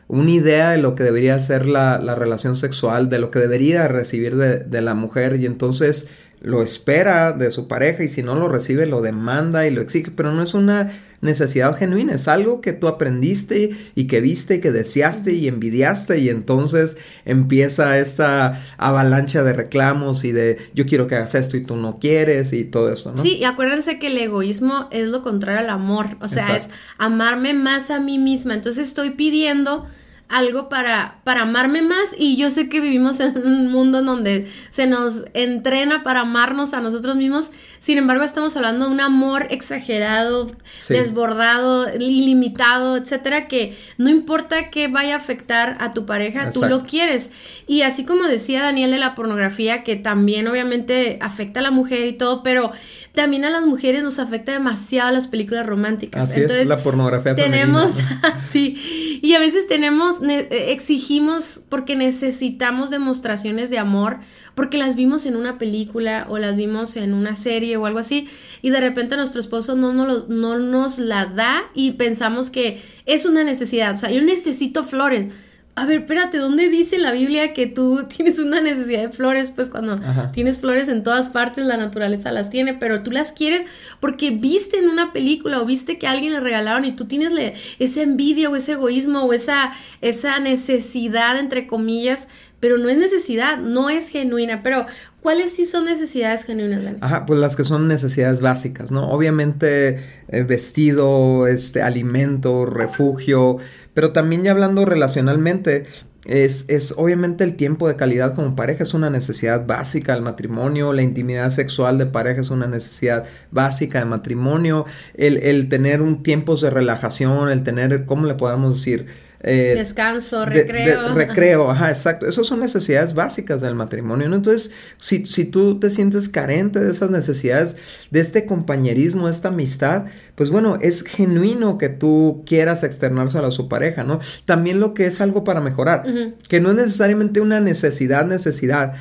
una 0.07 0.31
idea 0.31 0.71
de 0.71 0.79
lo 0.79 0.95
que 0.95 1.03
debería 1.03 1.39
ser 1.39 1.67
la, 1.67 1.99
la 1.99 2.15
relación 2.15 2.55
sexual, 2.55 3.07
de 3.07 3.19
lo 3.19 3.29
que 3.29 3.37
debería 3.37 3.87
recibir 3.87 4.35
de, 4.35 4.57
de 4.61 4.81
la 4.81 4.95
mujer 4.95 5.35
y 5.39 5.45
entonces 5.45 6.07
lo 6.41 6.63
espera 6.63 7.33
de 7.33 7.51
su 7.51 7.67
pareja 7.67 8.03
y 8.03 8.07
si 8.07 8.23
no 8.23 8.33
lo 8.33 8.49
recibe 8.49 8.87
lo 8.87 9.01
demanda 9.01 9.67
y 9.67 9.69
lo 9.69 9.81
exige, 9.81 10.09
pero 10.09 10.31
no 10.31 10.41
es 10.41 10.55
una 10.55 10.89
necesidad 11.21 11.75
genuina, 11.77 12.15
es 12.15 12.27
algo 12.27 12.61
que 12.61 12.73
tú 12.73 12.87
aprendiste 12.87 13.71
y 13.95 14.07
que 14.07 14.21
viste 14.21 14.55
y 14.55 14.61
que 14.61 14.71
deseaste 14.71 15.33
y 15.33 15.47
envidiaste 15.47 16.19
y 16.19 16.29
entonces 16.29 16.97
empieza 17.25 17.99
esta 17.99 18.61
avalancha 18.77 19.43
de 19.43 19.53
reclamos 19.53 20.23
y 20.23 20.31
de 20.31 20.57
yo 20.73 20.85
quiero 20.85 21.07
que 21.07 21.15
hagas 21.15 21.35
esto 21.35 21.57
y 21.57 21.63
tú 21.63 21.75
no 21.75 21.99
quieres 21.99 22.53
y 22.53 22.63
todo 22.63 22.91
eso, 22.91 23.11
¿no? 23.11 23.17
Sí, 23.21 23.35
y 23.35 23.43
acuérdense 23.43 23.99
que 23.99 24.07
el 24.07 24.17
egoísmo 24.17 24.87
es 24.91 25.07
lo 25.07 25.23
contrario 25.23 25.59
al 25.59 25.69
amor, 25.69 26.17
o 26.21 26.27
sea, 26.27 26.55
es 26.55 26.69
amarme 26.97 27.53
más 27.53 27.91
a 27.91 27.99
mí 27.99 28.17
misma, 28.17 28.53
entonces 28.53 28.87
estoy 28.87 29.11
pidiendo 29.11 29.85
algo 30.29 30.69
para, 30.69 31.19
para 31.23 31.41
amarme 31.41 31.81
más. 31.81 32.15
Y 32.17 32.37
yo 32.37 32.51
sé 32.51 32.69
que 32.69 32.79
vivimos 32.79 33.19
en 33.19 33.37
un 33.37 33.71
mundo 33.71 33.99
en 33.99 34.05
donde 34.05 34.47
se 34.69 34.87
nos 34.87 35.25
entrena 35.33 36.03
para 36.03 36.21
amarnos 36.21 36.73
a 36.73 36.79
nosotros 36.79 37.15
mismos, 37.15 37.51
sin 37.79 37.97
embargo 37.97 38.23
estamos 38.23 38.55
hablando 38.55 38.85
de 38.85 38.91
un 38.91 39.01
amor 39.01 39.47
exagerado, 39.49 40.51
desbordado, 40.87 41.93
ilimitado, 41.95 42.95
etcétera, 42.95 43.47
que 43.47 43.75
no 43.97 44.09
importa 44.09 44.69
que 44.69 44.87
vaya 44.87 45.15
a 45.15 45.17
afectar 45.17 45.77
a 45.79 45.93
tu 45.93 46.05
pareja, 46.05 46.51
tú 46.51 46.61
lo 46.63 46.83
quieres. 46.83 47.31
Y 47.67 47.81
así 47.81 48.05
como 48.05 48.23
decía 48.23 48.61
Daniel 48.61 48.91
de 48.91 48.99
la 48.99 49.15
pornografía, 49.15 49.83
que 49.83 49.95
también 49.95 50.47
obviamente 50.47 51.17
afecta 51.21 51.59
a 51.59 51.63
la 51.63 51.71
mujer 51.71 52.07
y 52.07 52.13
todo, 52.13 52.43
pero 52.43 52.71
también 53.19 53.43
a 53.43 53.49
las 53.49 53.65
mujeres 53.65 54.01
nos 54.01 54.17
afecta 54.17 54.53
demasiado 54.53 55.11
las 55.11 55.27
películas 55.27 55.65
románticas. 55.65 56.29
Así 56.29 56.39
es, 56.39 56.69
la 56.69 56.77
pornografía 56.77 57.35
tenemos, 57.35 57.97
sí, 58.37 59.19
y 59.21 59.33
a 59.33 59.39
veces 59.39 59.67
tenemos, 59.67 60.19
exigimos 60.49 61.61
porque 61.67 61.97
necesitamos 61.97 62.91
demostraciones 62.91 63.69
de 63.71 63.77
amor, 63.77 64.19
porque 64.55 64.77
las 64.77 64.95
vimos 64.95 65.25
en 65.25 65.35
una 65.35 65.57
película 65.57 66.27
o 66.29 66.37
las 66.37 66.55
vimos 66.55 66.95
en 66.95 67.13
una 67.13 67.35
serie 67.35 67.75
o 67.75 67.87
algo 67.87 67.99
así, 67.99 68.29
y 68.61 68.69
de 68.69 68.79
repente 68.79 69.17
nuestro 69.17 69.41
esposo 69.41 69.75
no 69.75 69.91
nos, 69.91 70.29
no 70.29 70.57
nos 70.57 70.97
la 70.97 71.25
da 71.25 71.63
y 71.73 71.91
pensamos 71.91 72.49
que 72.49 72.81
es 73.05 73.25
una 73.25 73.43
necesidad, 73.43 73.91
o 73.91 73.97
sea, 73.97 74.11
yo 74.11 74.21
necesito 74.21 74.85
flores 74.85 75.33
a 75.79 75.85
ver, 75.85 75.99
espérate, 75.99 76.37
¿dónde 76.39 76.67
dice 76.67 76.97
la 76.97 77.13
Biblia 77.13 77.53
que 77.53 77.65
tú 77.65 78.05
tienes 78.15 78.37
una 78.39 78.59
necesidad 78.59 79.01
de 79.01 79.09
flores? 79.09 79.51
Pues 79.51 79.69
cuando 79.69 79.95
tienes 80.33 80.59
flores 80.59 80.89
en 80.89 81.03
todas 81.03 81.29
partes, 81.29 81.65
la 81.65 81.77
naturaleza 81.77 82.33
las 82.33 82.49
tiene, 82.49 82.73
pero 82.73 83.01
tú 83.01 83.11
las 83.11 83.31
quieres 83.31 83.63
porque 84.01 84.31
viste 84.31 84.77
en 84.77 84.89
una 84.89 85.13
película 85.13 85.61
o 85.61 85.65
viste 85.65 85.97
que 85.97 86.05
a 86.05 86.11
alguien 86.11 86.33
le 86.33 86.41
regalaron 86.41 86.83
y 86.83 86.97
tú 86.97 87.05
tienes 87.05 87.31
esa 87.79 88.01
envidia 88.01 88.49
o 88.49 88.57
ese 88.57 88.73
egoísmo 88.73 89.23
o 89.23 89.31
esa, 89.31 89.71
esa 90.01 90.39
necesidad, 90.39 91.39
entre 91.39 91.65
comillas, 91.65 92.27
pero 92.59 92.77
no 92.77 92.89
es 92.89 92.97
necesidad, 92.97 93.57
no 93.57 93.89
es 93.89 94.09
genuina. 94.09 94.61
Pero, 94.63 94.85
¿cuáles 95.21 95.51
sí 95.51 95.65
son 95.65 95.85
necesidades 95.85 96.43
genuinas, 96.43 96.83
Dani? 96.83 96.97
Ajá, 97.01 97.25
pues 97.25 97.39
las 97.39 97.55
que 97.55 97.65
son 97.65 97.87
necesidades 97.87 98.41
básicas, 98.41 98.91
¿no? 98.91 99.09
Obviamente, 99.09 99.99
eh, 100.27 100.43
vestido, 100.43 101.47
este, 101.47 101.81
alimento, 101.81 102.65
refugio, 102.65 103.57
pero 103.93 104.11
también 104.11 104.43
ya 104.43 104.51
hablando 104.51 104.85
relacionalmente, 104.85 105.85
es, 106.25 106.65
es, 106.67 106.93
obviamente 106.97 107.43
el 107.43 107.55
tiempo 107.55 107.87
de 107.87 107.95
calidad 107.95 108.35
como 108.35 108.55
pareja 108.55 108.83
es 108.83 108.93
una 108.93 109.09
necesidad 109.09 109.65
básica 109.65 110.13
del 110.13 110.21
matrimonio, 110.21 110.91
la 110.93 111.01
intimidad 111.01 111.49
sexual 111.49 111.97
de 111.97 112.05
pareja 112.05 112.41
es 112.41 112.49
una 112.49 112.67
necesidad 112.67 113.25
básica 113.51 113.99
de 113.99 114.05
matrimonio, 114.05 114.85
el, 115.15 115.37
el 115.37 115.69
tener 115.69 116.01
un 116.01 116.21
tiempo 116.21 116.55
de 116.57 116.69
relajación, 116.69 117.49
el 117.49 117.63
tener, 117.63 118.05
¿cómo 118.05 118.27
le 118.27 118.35
podemos 118.35 118.75
decir? 118.75 119.07
Eh, 119.41 119.75
Descanso, 119.77 120.45
recreo. 120.45 121.13
recreo, 121.13 121.71
ajá, 121.71 121.89
exacto. 121.89 122.27
Esas 122.27 122.45
son 122.45 122.59
necesidades 122.59 123.13
básicas 123.13 123.61
del 123.61 123.75
matrimonio. 123.75 124.27
¿no? 124.27 124.35
Entonces, 124.35 124.71
si, 124.97 125.25
si 125.25 125.45
tú 125.45 125.79
te 125.79 125.89
sientes 125.89 126.27
carente 126.27 126.79
de 126.79 126.91
esas 126.91 127.09
necesidades, 127.09 127.77
de 128.11 128.19
este 128.19 128.45
compañerismo, 128.45 129.27
de 129.27 129.31
esta 129.31 129.47
amistad, 129.47 130.05
pues 130.35 130.49
bueno, 130.49 130.77
es 130.81 131.03
genuino 131.03 131.77
que 131.77 131.89
tú 131.89 132.43
quieras 132.45 132.83
externárselo 132.83 133.47
a 133.47 133.51
su 133.51 133.69
pareja, 133.69 134.03
¿no? 134.03 134.19
También 134.45 134.79
lo 134.79 134.93
que 134.93 135.05
es 135.05 135.21
algo 135.21 135.43
para 135.43 135.61
mejorar, 135.61 136.03
que 136.47 136.59
no 136.59 136.69
es 136.69 136.75
necesariamente 136.75 137.41
una 137.41 137.59
necesidad, 137.59 138.25
necesidad 138.25 138.93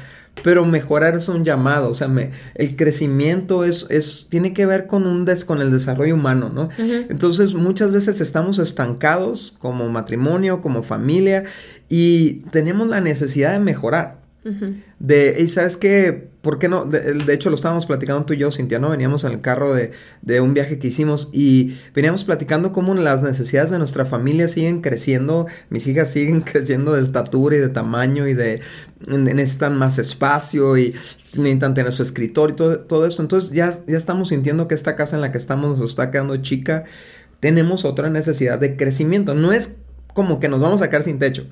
pero 0.42 0.64
mejorar 0.64 1.16
es 1.16 1.28
un 1.28 1.44
llamado, 1.44 1.90
o 1.90 1.94
sea, 1.94 2.08
el 2.54 2.76
crecimiento 2.76 3.64
es, 3.64 3.86
es, 3.90 4.26
tiene 4.28 4.52
que 4.52 4.66
ver 4.66 4.86
con, 4.86 5.06
un 5.06 5.24
des, 5.24 5.44
con 5.44 5.60
el 5.60 5.70
desarrollo 5.70 6.14
humano, 6.14 6.50
¿no? 6.52 6.68
Entonces 7.08 7.54
muchas 7.54 7.92
veces 7.92 8.20
estamos 8.20 8.58
estancados 8.58 9.56
como 9.58 9.88
matrimonio, 9.88 10.60
como 10.60 10.82
familia, 10.82 11.44
y 11.88 12.40
tenemos 12.50 12.88
la 12.88 13.00
necesidad 13.00 13.52
de 13.52 13.60
mejorar. 13.60 14.27
De, 14.98 15.36
y 15.38 15.48
sabes 15.48 15.76
qué, 15.76 16.28
¿por 16.42 16.58
qué 16.58 16.68
no? 16.68 16.84
De, 16.84 17.34
hecho, 17.34 17.50
lo 17.50 17.56
estábamos 17.56 17.86
platicando 17.86 18.24
tú 18.24 18.32
y 18.32 18.38
yo, 18.38 18.50
Cintia, 18.50 18.78
¿no? 18.78 18.90
Veníamos 18.90 19.24
en 19.24 19.32
el 19.32 19.40
carro 19.40 19.74
de, 19.74 19.92
de, 20.22 20.40
un 20.40 20.54
viaje 20.54 20.78
que 20.78 20.88
hicimos 20.88 21.28
y 21.32 21.76
veníamos 21.94 22.24
platicando 22.24 22.72
cómo 22.72 22.94
las 22.94 23.22
necesidades 23.22 23.70
de 23.70 23.78
nuestra 23.78 24.04
familia 24.06 24.48
siguen 24.48 24.80
creciendo. 24.80 25.46
Mis 25.70 25.86
hijas 25.86 26.10
siguen 26.10 26.40
creciendo 26.52 26.94
de 26.94 27.02
estatura 27.02 27.56
y 27.56 27.58
de 27.58 27.68
tamaño 27.68 28.26
y 28.26 28.34
de. 28.34 28.60
necesitan 29.06 29.76
más 29.76 29.98
espacio 29.98 30.78
y 30.78 30.94
necesitan 31.34 31.74
tener 31.74 31.92
su 31.92 32.02
escritorio 32.02 32.54
y 32.54 32.56
todo, 32.56 32.80
todo 32.80 33.06
esto. 33.06 33.22
Entonces, 33.22 33.50
ya, 33.50 33.72
ya 33.86 33.96
estamos 33.96 34.28
sintiendo 34.28 34.68
que 34.68 34.74
esta 34.74 34.96
casa 34.96 35.16
en 35.16 35.22
la 35.22 35.32
que 35.32 35.38
estamos 35.38 35.78
nos 35.78 35.90
está 35.90 36.10
quedando 36.10 36.36
chica. 36.38 36.84
Tenemos 37.40 37.84
otra 37.84 38.08
necesidad 38.08 38.58
de 38.58 38.76
crecimiento. 38.76 39.34
No 39.34 39.52
es 39.52 39.76
como 40.14 40.40
que 40.40 40.48
nos 40.48 40.60
vamos 40.60 40.80
a 40.80 40.88
quedar 40.88 41.02
sin 41.02 41.18
techo 41.18 41.46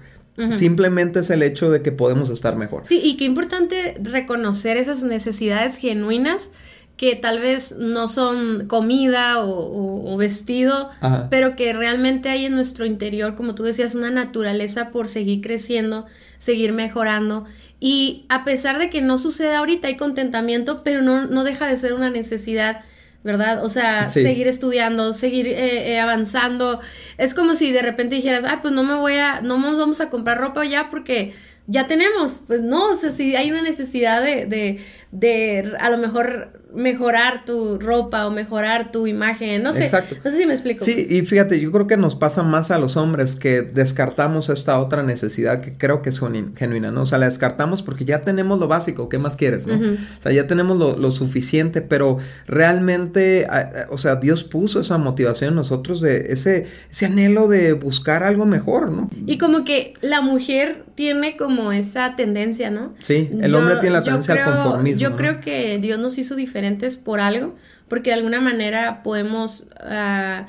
Simplemente 0.50 1.20
es 1.20 1.30
el 1.30 1.42
hecho 1.42 1.70
de 1.70 1.82
que 1.82 1.92
podemos 1.92 2.30
estar 2.30 2.56
mejor. 2.56 2.82
Sí, 2.84 3.00
y 3.02 3.16
qué 3.16 3.24
importante 3.24 3.96
reconocer 4.02 4.76
esas 4.76 5.02
necesidades 5.02 5.76
genuinas 5.76 6.50
que 6.96 7.14
tal 7.14 7.38
vez 7.38 7.76
no 7.78 8.08
son 8.08 8.66
comida 8.68 9.44
o, 9.44 10.16
vestido, 10.16 10.88
pero 11.30 11.54
que 11.54 11.74
realmente 11.74 12.30
hay 12.30 12.46
en 12.46 12.54
nuestro 12.54 12.86
interior, 12.86 13.34
como 13.34 13.54
tú 13.54 13.64
decías, 13.64 13.94
una 13.94 14.10
naturaleza 14.10 14.90
por 14.90 15.08
seguir 15.08 15.42
creciendo, 15.42 16.06
seguir 16.38 16.72
mejorando. 16.72 17.44
Y 17.80 18.24
a 18.30 18.44
pesar 18.44 18.78
de 18.78 18.88
que 18.88 19.02
no 19.02 19.18
sucede 19.18 19.54
ahorita, 19.54 19.88
hay 19.88 19.96
contentamiento, 19.98 20.82
pero 20.84 21.02
no, 21.02 21.26
no 21.26 21.44
deja 21.44 21.66
de 21.66 21.76
ser 21.76 21.92
una 21.92 22.08
necesidad 22.08 22.80
¿verdad? 23.26 23.64
O 23.64 23.68
sea, 23.68 24.08
seguir 24.08 24.46
estudiando, 24.46 25.12
seguir 25.12 25.48
eh, 25.48 25.92
eh, 25.92 25.98
avanzando. 25.98 26.80
Es 27.18 27.34
como 27.34 27.56
si 27.56 27.72
de 27.72 27.82
repente 27.82 28.14
dijeras, 28.14 28.44
ah, 28.46 28.60
pues 28.62 28.72
no 28.72 28.84
me 28.84 28.94
voy 28.94 29.16
a, 29.16 29.40
no 29.40 29.58
nos 29.58 29.76
vamos 29.76 30.00
a 30.00 30.10
comprar 30.10 30.38
ropa 30.38 30.64
ya 30.64 30.90
porque 30.90 31.34
ya 31.66 31.88
tenemos. 31.88 32.44
Pues 32.46 32.62
no, 32.62 32.90
o 32.90 32.94
sea, 32.94 33.10
si 33.10 33.34
hay 33.34 33.50
una 33.50 33.62
necesidad 33.62 34.22
de, 34.22 34.46
de, 34.46 34.78
de 35.10 35.74
a 35.80 35.90
lo 35.90 35.98
mejor 35.98 36.62
mejorar 36.76 37.44
tu 37.44 37.78
ropa 37.78 38.26
o 38.26 38.30
mejorar 38.30 38.92
tu 38.92 39.06
imagen, 39.06 39.62
no 39.62 39.72
sé. 39.72 39.84
Exacto. 39.84 40.16
No 40.24 40.30
sé 40.30 40.38
si 40.38 40.46
me 40.46 40.52
explico. 40.52 40.84
Sí, 40.84 41.06
y 41.08 41.22
fíjate, 41.22 41.58
yo 41.60 41.72
creo 41.72 41.86
que 41.86 41.96
nos 41.96 42.14
pasa 42.14 42.42
más 42.42 42.70
a 42.70 42.78
los 42.78 42.96
hombres 42.96 43.34
que 43.34 43.62
descartamos 43.62 44.48
esta 44.48 44.78
otra 44.78 45.02
necesidad 45.02 45.60
que 45.60 45.72
creo 45.72 46.02
que 46.02 46.10
es 46.10 46.20
genuina, 46.56 46.90
¿no? 46.90 47.02
O 47.02 47.06
sea, 47.06 47.18
la 47.18 47.26
descartamos 47.26 47.82
porque 47.82 48.04
ya 48.04 48.20
tenemos 48.20 48.58
lo 48.58 48.68
básico, 48.68 49.08
¿qué 49.08 49.18
más 49.18 49.36
quieres, 49.36 49.66
no? 49.66 49.74
O 49.74 50.22
sea, 50.22 50.32
ya 50.32 50.46
tenemos 50.46 50.76
lo, 50.76 51.10
suficiente, 51.10 51.80
pero 51.80 52.18
realmente, 52.46 53.46
o 53.90 53.96
sea, 53.96 54.16
Dios 54.16 54.44
puso 54.44 54.80
esa 54.80 54.98
motivación 54.98 55.50
en 55.50 55.56
nosotros 55.56 56.00
de 56.00 56.32
ese, 56.32 56.66
ese 56.90 57.06
anhelo 57.06 57.48
de 57.48 57.72
buscar 57.72 58.22
algo 58.22 58.44
mejor, 58.44 58.90
¿no? 58.90 59.08
Y 59.26 59.38
como 59.38 59.64
que 59.64 59.94
la 60.02 60.20
mujer 60.20 60.84
tiene 60.94 61.36
como 61.36 61.72
esa 61.72 62.16
tendencia, 62.16 62.70
¿no? 62.70 62.94
Sí, 63.00 63.30
el 63.40 63.54
hombre 63.54 63.76
tiene 63.76 63.94
la 63.96 64.02
tendencia 64.02 64.34
al 64.34 64.44
conformismo. 64.44 65.00
Yo 65.00 65.16
creo 65.16 65.40
que 65.40 65.78
Dios 65.78 65.98
nos 65.98 66.18
hizo 66.18 66.34
diferente 66.34 66.65
por 67.04 67.20
algo, 67.20 67.54
porque 67.88 68.10
de 68.10 68.14
alguna 68.14 68.40
manera 68.40 69.02
podemos... 69.02 69.66
Ah, 69.80 70.46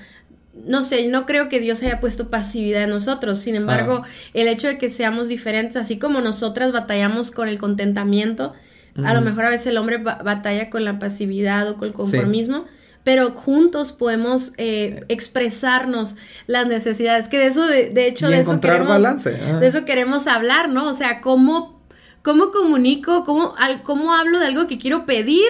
no 0.66 0.84
sé, 0.84 1.08
no 1.08 1.26
creo 1.26 1.50
que 1.50 1.60
Dios 1.60 1.82
haya 1.84 2.00
puesto 2.00 2.30
pasividad 2.30 2.84
en 2.84 2.90
nosotros. 2.90 3.38
Sin 3.38 3.56
embargo, 3.56 4.02
ah. 4.04 4.08
el 4.34 4.48
hecho 4.48 4.68
de 4.68 4.78
que 4.78 4.90
seamos 4.90 5.28
diferentes, 5.28 5.76
así 5.76 5.98
como 6.00 6.22
nosotras 6.22 6.72
batallamos 6.72 7.32
con 7.32 7.48
el 7.48 7.58
contentamiento, 7.58 8.54
a 9.04 9.14
lo 9.14 9.22
mejor 9.22 9.46
a 9.46 9.50
veces 9.50 9.68
el 9.68 9.78
hombre 9.78 10.00
batalla 10.00 10.72
con 10.72 10.84
la 10.84 10.98
pasividad 10.98 11.70
o 11.70 11.78
con 11.78 11.88
el 11.88 11.94
conformismo. 11.94 12.66
Pero 13.04 13.32
juntos 13.32 13.94
podemos 13.94 14.54
eh, 14.58 15.06
expresarnos 15.08 16.16
las 16.46 16.68
necesidades, 16.68 17.30
que 17.30 17.38
de 17.38 17.46
eso, 17.46 17.66
de, 17.66 18.08
hecho, 18.08 18.28
de 18.28 18.40
eso 18.40 18.60
queremos, 18.60 18.88
balance. 18.88 19.32
De 19.32 19.68
eso 19.68 19.86
queremos 19.86 20.28
hablar, 20.28 20.68
¿no? 20.70 20.90
O 20.90 20.94
sea, 20.94 21.22
cómo, 21.22 21.80
cómo 22.22 22.52
comunico, 22.52 23.24
cómo, 23.24 23.54
cómo 23.84 24.14
hablo 24.14 24.40
de 24.40 24.48
algo 24.48 24.68
que 24.68 24.78
quiero 24.78 25.06
pedir 25.06 25.48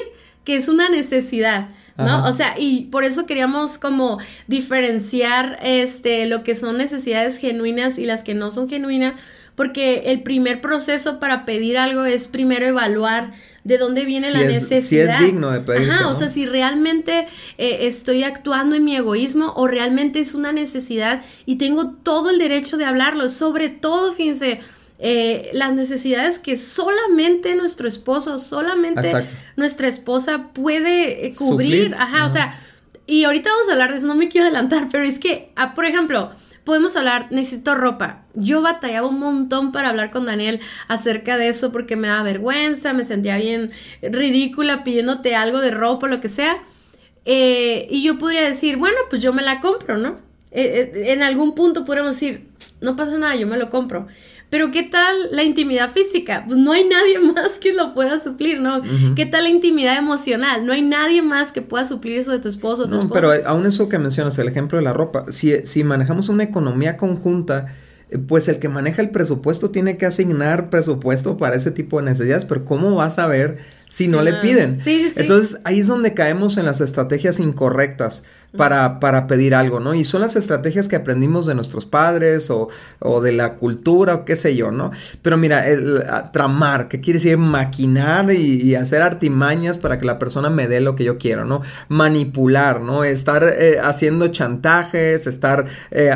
que 0.48 0.56
es 0.56 0.70
una 0.70 0.88
necesidad. 0.88 1.68
¿no? 1.98 2.26
O 2.26 2.32
sea, 2.32 2.58
y 2.58 2.86
por 2.86 3.04
eso 3.04 3.26
queríamos 3.26 3.78
como 3.78 4.18
diferenciar 4.48 5.60
este 5.62 6.26
lo 6.26 6.44
que 6.44 6.56
son 6.56 6.78
necesidades 6.78 7.38
genuinas 7.38 8.00
y 8.00 8.06
las 8.06 8.24
que 8.24 8.34
no 8.34 8.50
son 8.52 8.70
genuinas, 8.70 9.20
porque 9.56 10.04
el 10.06 10.24
primer 10.24 10.62
proceso 10.62 11.20
para 11.20 11.44
pedir 11.44 11.78
algo 11.78 12.06
es 12.06 12.30
primero 12.30 12.66
evaluar 12.66 13.34
de 13.66 13.78
dónde 13.78 14.06
viene 14.06 14.32
la 14.32 14.40
necesidad. 14.40 15.18
Si 15.18 15.24
es 15.26 15.32
digno 15.32 15.52
de 15.52 15.60
pedirse, 15.60 15.92
Ajá, 15.92 16.08
o 16.08 16.16
sea, 16.16 16.30
si 16.30 16.46
realmente 16.46 17.28
eh, 17.58 17.80
estoy 17.82 18.24
actuando 18.24 18.78
en 18.78 18.86
mi 18.86 18.96
egoísmo 18.96 19.52
o 19.58 19.68
realmente 19.68 20.22
es 20.22 20.34
una 20.34 20.54
necesidad 20.54 21.24
y 21.46 21.58
tengo 21.58 21.92
todo 21.92 22.30
el 22.30 22.40
derecho 22.40 22.78
de 22.78 22.86
hablarlo, 22.86 23.28
sobre 23.28 23.68
todo, 23.68 24.14
fíjense, 24.14 24.62
eh, 25.00 25.52
las 25.54 25.76
necesidades 25.76 26.40
que 26.40 26.56
solamente 26.56 27.54
nuestro 27.56 27.88
esposo, 27.88 28.40
solamente 28.40 29.14
nuestra 29.56 29.88
esposa 29.88 30.50
puede 30.54 31.28
eh, 31.28 31.36
cubrir. 31.36 31.96
Ajá, 31.96 32.26
o 32.26 32.30
sea, 32.30 32.58
y 33.06 33.24
ahorita 33.24 33.52
vamos 33.52 33.70
a 33.70 33.74
hablar 33.74 33.92
de 33.92 33.98
eso, 33.98 34.08
no 34.08 34.16
me 34.16 34.28
quiero 34.28 34.48
adelantar, 34.48 34.88
pero 34.92 35.04
es 35.04 35.20
que, 35.20 35.52
ah, 35.56 35.76
por 35.76 35.86
ejemplo, 35.86 36.32
podemos 36.64 36.96
hablar, 36.96 37.28
necesito 37.30 37.76
ropa. 37.76 38.24
Yo 38.34 38.62
batallaba 38.62 39.08
un 39.08 39.20
montón 39.20 39.72
para 39.72 39.90
hablar 39.90 40.10
con 40.10 40.26
Daniel 40.26 40.62
acerca 40.88 41.38
de 41.38 41.50
eso 41.50 41.72
porque 41.72 41.96
me 41.96 42.08
daba 42.08 42.24
vergüenza, 42.24 42.94
me 42.94 43.04
sentía 43.04 43.38
bien 43.38 43.72
ridícula 44.02 44.84
pidiéndote 44.84 45.36
algo 45.36 45.62
de 45.62 45.72
ropa, 45.72 46.08
lo 46.08 46.20
que 46.20 46.28
sea. 46.28 46.58
Eh, 47.26 47.88
y 47.92 48.04
yo 48.04 48.18
podría 48.18 48.42
decir, 48.42 48.78
bueno, 48.78 48.98
pues 49.12 49.22
yo 49.22 49.32
me 49.32 49.44
la 49.44 49.62
compro, 49.62 49.98
¿no? 49.98 50.26
en 50.50 51.22
algún 51.22 51.54
punto 51.54 51.86
podríamos 51.86 52.14
decir, 52.14 52.48
no 52.82 52.96
pasa 52.96 53.18
nada, 53.18 53.36
yo 53.36 53.46
me 53.46 53.58
lo 53.58 53.70
compro. 53.70 54.08
Pero 54.50 54.72
¿qué 54.72 54.84
tal 54.84 55.16
la 55.32 55.44
intimidad 55.44 55.92
física? 55.92 56.46
Pues 56.48 56.58
no 56.58 56.72
hay 56.72 56.88
nadie 56.88 57.20
más 57.34 57.60
que 57.60 57.74
lo 57.74 57.94
pueda 57.94 58.18
suplir, 58.18 58.62
¿no? 58.62 58.82
¿Qué 59.16 59.26
tal 59.26 59.44
la 59.44 59.50
intimidad 59.50 59.98
emocional? 59.98 60.66
No 60.66 60.74
hay 60.74 60.82
nadie 60.82 61.22
más 61.22 61.52
que 61.52 61.62
pueda 61.62 61.86
suplir 61.86 62.18
eso 62.18 62.32
de 62.32 62.40
tu 62.40 62.48
esposo 62.48 62.84
o 62.84 62.88
tu 62.88 62.96
no, 62.96 63.10
Pero 63.10 63.32
aún 63.46 63.66
eso 63.66 63.90
que 63.90 63.98
mencionas, 63.98 64.38
el 64.40 64.48
ejemplo 64.48 64.78
de 64.78 64.84
la 64.84 64.94
ropa, 64.94 65.26
si, 65.30 65.66
si 65.66 65.84
manejamos 65.84 66.30
una 66.30 66.44
economía 66.44 66.96
conjunta, 66.98 67.76
eh, 68.10 68.18
pues 68.18 68.48
el 68.48 68.60
que 68.60 68.70
maneja 68.70 69.02
el 69.02 69.10
presupuesto 69.10 69.70
tiene 69.72 69.98
que 69.98 70.06
asignar 70.06 70.70
presupuesto 70.70 71.38
para 71.38 71.56
ese 71.56 71.72
tipo 71.72 72.00
de 72.00 72.06
necesidades, 72.06 72.46
pero 72.46 72.64
¿cómo 72.64 72.96
vas 72.96 73.20
a 73.20 73.28
ver 73.28 73.58
si 73.88 74.08
no 74.08 74.22
le 74.22 74.34
piden? 74.34 74.76
Sí, 74.76 75.04
sí, 75.04 75.10
sí. 75.12 75.22
Entonces 75.22 75.60
ahí 75.64 75.80
es 75.80 75.88
donde 75.88 76.14
caemos 76.14 76.58
en 76.58 76.66
las 76.66 76.82
estrategias 76.82 77.40
incorrectas 77.40 78.24
para, 78.56 79.00
para 79.00 79.28
pedir 79.28 79.54
algo, 79.54 79.80
¿no? 79.80 79.94
Y 79.94 80.06
son 80.06 80.22
las 80.22 80.36
estrategias 80.36 80.88
que 80.88 80.96
aprendimos 80.96 81.46
de 81.46 81.56
nuestros 81.56 81.86
padres 81.86 82.50
o, 82.50 82.70
o 83.00 83.22
de 83.22 83.34
la 83.34 83.56
cultura 83.56 84.16
o 84.16 84.26
qué 84.26 84.36
sé 84.36 84.56
yo, 84.56 84.72
¿no? 84.72 84.92
Pero 85.22 85.38
mira, 85.38 85.68
el, 85.68 86.04
tramar, 86.32 86.88
¿qué 86.88 87.02
quiere 87.02 87.20
decir? 87.20 87.38
Maquinar 87.38 88.32
y, 88.32 88.76
hacer 88.76 89.02
artimañas 89.02 89.78
para 89.78 90.00
que 90.00 90.06
la 90.06 90.20
persona 90.20 90.50
me 90.50 90.68
dé 90.68 90.82
lo 90.82 90.96
que 90.96 91.04
yo 91.04 91.18
quiero, 91.18 91.46
¿no? 91.46 91.62
Manipular, 91.90 92.82
¿no? 92.82 93.04
Estar 93.04 93.44
eh, 93.44 93.80
haciendo 93.82 94.28
chantajes, 94.28 95.26
estar 95.28 95.66
eh, 95.92 96.12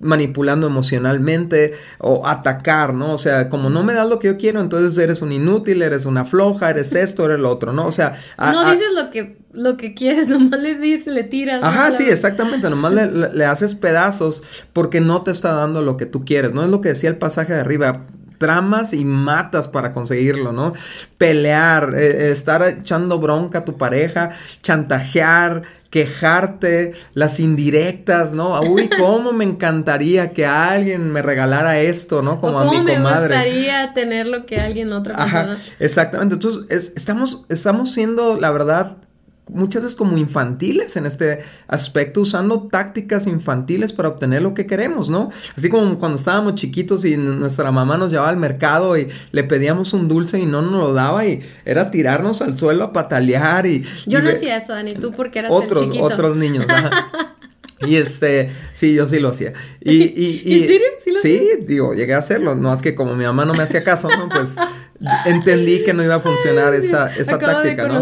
manipulando 0.00 0.66
emocionalmente 0.66 1.74
o 1.98 2.26
atacar, 2.26 2.94
¿no? 2.94 3.14
O 3.14 3.18
sea, 3.18 3.48
como 3.48 3.68
no 3.68 3.82
me 3.82 3.94
das 3.94 4.08
lo 4.08 4.18
que 4.18 4.28
yo 4.28 4.36
quiero, 4.36 4.60
entonces 4.60 4.96
eres 4.98 5.22
un 5.22 5.32
inútil, 5.32 5.82
eres 5.82 6.06
una 6.06 6.24
floja, 6.24 6.70
eres 6.70 6.81
esto, 6.82 7.24
eres 7.24 7.40
lo 7.40 7.50
otro, 7.50 7.72
¿no? 7.72 7.86
O 7.86 7.92
sea... 7.92 8.16
no 8.38 8.70
dices 8.70 8.88
lo 8.94 9.10
que 9.10 9.42
lo 9.52 9.76
que 9.76 9.94
quieres, 9.94 10.28
nomás 10.28 10.60
le 10.60 10.78
dices, 10.78 11.12
le 11.12 11.24
tiras. 11.24 11.62
Ajá, 11.62 11.92
sí, 11.92 12.04
exactamente, 12.08 12.68
nomás 12.70 12.92
le, 12.92 13.44
haces 13.44 13.74
pedazos 13.74 14.42
porque 14.72 15.00
no 15.00 15.22
te 15.22 15.30
está 15.30 15.52
dando 15.52 15.82
lo 15.82 15.96
que 15.96 16.06
tú 16.06 16.24
quieres, 16.24 16.52
¿no? 16.54 16.64
Es 16.64 16.70
lo 16.70 16.80
que 16.80 16.90
decía 16.90 17.10
el 17.10 17.16
pasaje 17.16 17.52
de 17.52 17.60
arriba, 17.60 18.06
tramas 18.38 18.92
y 18.92 19.04
matas 19.04 19.68
para 19.68 19.92
conseguirlo, 19.92 20.52
¿no? 20.52 20.72
Pelear, 21.18 21.94
eh, 21.94 22.32
estar 22.32 22.62
echando 22.66 23.18
bronca 23.18 23.60
a 23.60 23.64
tu 23.64 23.76
pareja, 23.76 24.30
chantajear, 24.62 25.62
quejarte, 25.92 26.94
las 27.12 27.38
indirectas, 27.38 28.32
¿no? 28.32 28.58
Uy, 28.62 28.88
cómo 28.98 29.32
me 29.32 29.44
encantaría 29.44 30.32
que 30.32 30.46
alguien 30.46 31.12
me 31.12 31.20
regalara 31.20 31.78
esto, 31.80 32.22
¿no? 32.22 32.40
Como 32.40 32.58
a 32.60 32.64
mi 32.64 32.78
comadre. 32.78 32.98
me 32.98 33.00
gustaría 33.00 33.92
tener 33.92 34.26
lo 34.26 34.46
que 34.46 34.58
alguien 34.58 34.90
otra 34.94 35.14
persona. 35.14 35.52
Ajá, 35.52 35.62
exactamente. 35.78 36.36
Entonces, 36.36 36.94
estamos, 36.96 37.44
estamos 37.50 37.92
siendo, 37.92 38.40
la 38.40 38.50
verdad, 38.50 38.96
muchas 39.48 39.82
veces 39.82 39.96
como 39.96 40.16
infantiles 40.16 40.96
en 40.96 41.06
este 41.06 41.42
aspecto, 41.66 42.20
usando 42.20 42.68
tácticas 42.68 43.26
infantiles 43.26 43.92
para 43.92 44.08
obtener 44.08 44.42
lo 44.42 44.54
que 44.54 44.66
queremos, 44.66 45.10
¿no? 45.10 45.30
Así 45.56 45.68
como 45.68 45.98
cuando 45.98 46.16
estábamos 46.16 46.54
chiquitos 46.54 47.04
y 47.04 47.16
nuestra 47.16 47.70
mamá 47.72 47.96
nos 47.96 48.10
llevaba 48.10 48.30
al 48.30 48.36
mercado 48.36 48.96
y 48.96 49.08
le 49.32 49.44
pedíamos 49.44 49.92
un 49.92 50.08
dulce 50.08 50.38
y 50.38 50.46
no 50.46 50.62
nos 50.62 50.72
lo 50.72 50.94
daba 50.94 51.26
y 51.26 51.40
era 51.64 51.90
tirarnos 51.90 52.42
al 52.42 52.56
suelo 52.56 52.84
a 52.84 52.92
patalear 52.92 53.66
y... 53.66 53.84
Yo 54.06 54.22
no 54.22 54.30
hacía 54.30 54.56
eso, 54.56 54.72
Dani, 54.72 54.94
tú 54.94 55.12
porque 55.12 55.40
eras 55.40 55.52
otros, 55.52 55.82
el 55.82 55.86
chiquito. 55.86 56.04
Otros 56.04 56.36
niños, 56.36 56.66
Y 57.86 57.96
este, 57.96 58.50
sí, 58.72 58.94
yo 58.94 59.08
sí 59.08 59.18
lo 59.18 59.30
hacía. 59.30 59.52
Y, 59.80 60.02
y, 60.02 60.42
y 60.44 60.60
¿En 60.60 60.66
serio? 60.66 60.86
¿Sí, 61.02 61.10
lo 61.10 61.18
sí 61.20 61.48
digo, 61.66 61.94
llegué 61.94 62.14
a 62.14 62.18
hacerlo. 62.18 62.54
No 62.54 62.72
es 62.72 62.82
que 62.82 62.94
como 62.94 63.14
mi 63.14 63.24
mamá 63.24 63.44
no 63.44 63.54
me 63.54 63.62
hacía 63.62 63.82
caso, 63.84 64.08
¿no? 64.08 64.28
Pues 64.28 64.54
entendí 65.26 65.82
que 65.84 65.92
no 65.92 66.02
iba 66.02 66.16
a 66.16 66.20
funcionar 66.20 66.74
esa, 66.74 67.14
esa 67.16 67.38
táctica, 67.38 67.88
¿no? 67.88 68.00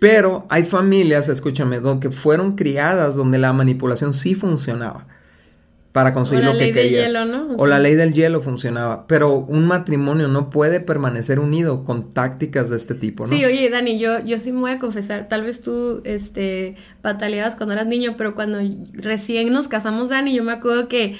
Pero 0.00 0.46
hay 0.48 0.64
familias, 0.64 1.28
escúchame, 1.28 1.80
que 2.00 2.10
fueron 2.10 2.56
criadas 2.56 3.14
donde 3.14 3.38
la 3.38 3.52
manipulación 3.52 4.12
sí 4.12 4.34
funcionaba. 4.34 5.06
Para 5.92 6.12
conseguir 6.12 6.44
O 6.44 6.46
la 6.46 6.52
lo 6.52 6.58
que 6.58 6.64
ley 6.66 6.72
del 6.72 6.84
querías. 6.84 7.06
hielo, 7.06 7.24
¿no? 7.24 7.54
O 7.56 7.66
la 7.66 7.78
ley 7.80 7.94
del 7.96 8.12
hielo 8.12 8.40
funcionaba. 8.42 9.06
Pero 9.08 9.34
un 9.38 9.66
matrimonio 9.66 10.28
no 10.28 10.48
puede 10.50 10.78
permanecer 10.80 11.40
unido 11.40 11.82
con 11.84 12.14
tácticas 12.14 12.70
de 12.70 12.76
este 12.76 12.94
tipo, 12.94 13.24
¿no? 13.26 13.28
Sí, 13.30 13.44
oye, 13.44 13.68
Dani, 13.70 13.98
yo, 13.98 14.20
yo 14.24 14.38
sí 14.38 14.52
me 14.52 14.60
voy 14.60 14.70
a 14.70 14.78
confesar, 14.78 15.28
tal 15.28 15.42
vez 15.42 15.62
tú, 15.62 16.00
este, 16.04 16.76
pataleabas 17.02 17.56
cuando 17.56 17.72
eras 17.72 17.86
niño, 17.86 18.14
pero 18.16 18.34
cuando 18.36 18.58
recién 18.92 19.52
nos 19.52 19.66
casamos, 19.66 20.10
Dani, 20.10 20.32
yo 20.34 20.44
me 20.44 20.52
acuerdo 20.52 20.88
que, 20.88 21.16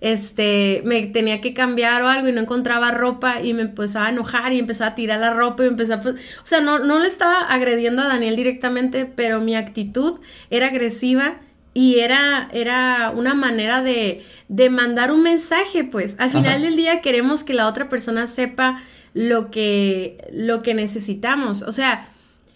este, 0.00 0.82
me 0.84 1.02
tenía 1.06 1.40
que 1.40 1.54
cambiar 1.54 2.02
o 2.02 2.08
algo 2.08 2.28
y 2.28 2.32
no 2.32 2.40
encontraba 2.40 2.90
ropa 2.90 3.40
y 3.42 3.54
me 3.54 3.62
empezaba 3.62 4.06
a 4.06 4.10
enojar 4.10 4.52
y 4.52 4.58
empezaba 4.58 4.90
a 4.90 4.94
tirar 4.94 5.20
la 5.20 5.32
ropa 5.32 5.64
y 5.64 5.68
empezaba, 5.68 6.02
pues, 6.02 6.16
o 6.16 6.46
sea, 6.46 6.60
no, 6.60 6.78
no 6.78 6.98
le 6.98 7.06
estaba 7.06 7.40
agrediendo 7.40 8.02
a 8.02 8.08
Daniel 8.08 8.36
directamente, 8.36 9.06
pero 9.06 9.40
mi 9.40 9.54
actitud 9.54 10.12
era 10.50 10.66
agresiva 10.68 11.40
y 11.74 11.98
era, 11.98 12.48
era 12.52 13.12
una 13.14 13.34
manera 13.34 13.82
de, 13.82 14.22
de 14.48 14.70
mandar 14.70 15.10
un 15.10 15.22
mensaje, 15.22 15.82
pues. 15.82 16.16
Al 16.20 16.30
final 16.30 16.46
Ajá. 16.46 16.58
del 16.60 16.76
día 16.76 17.00
queremos 17.00 17.42
que 17.42 17.52
la 17.52 17.66
otra 17.66 17.88
persona 17.88 18.28
sepa 18.28 18.80
lo 19.12 19.50
que, 19.50 20.28
lo 20.32 20.62
que 20.62 20.72
necesitamos. 20.74 21.62
O 21.62 21.72
sea, 21.72 22.08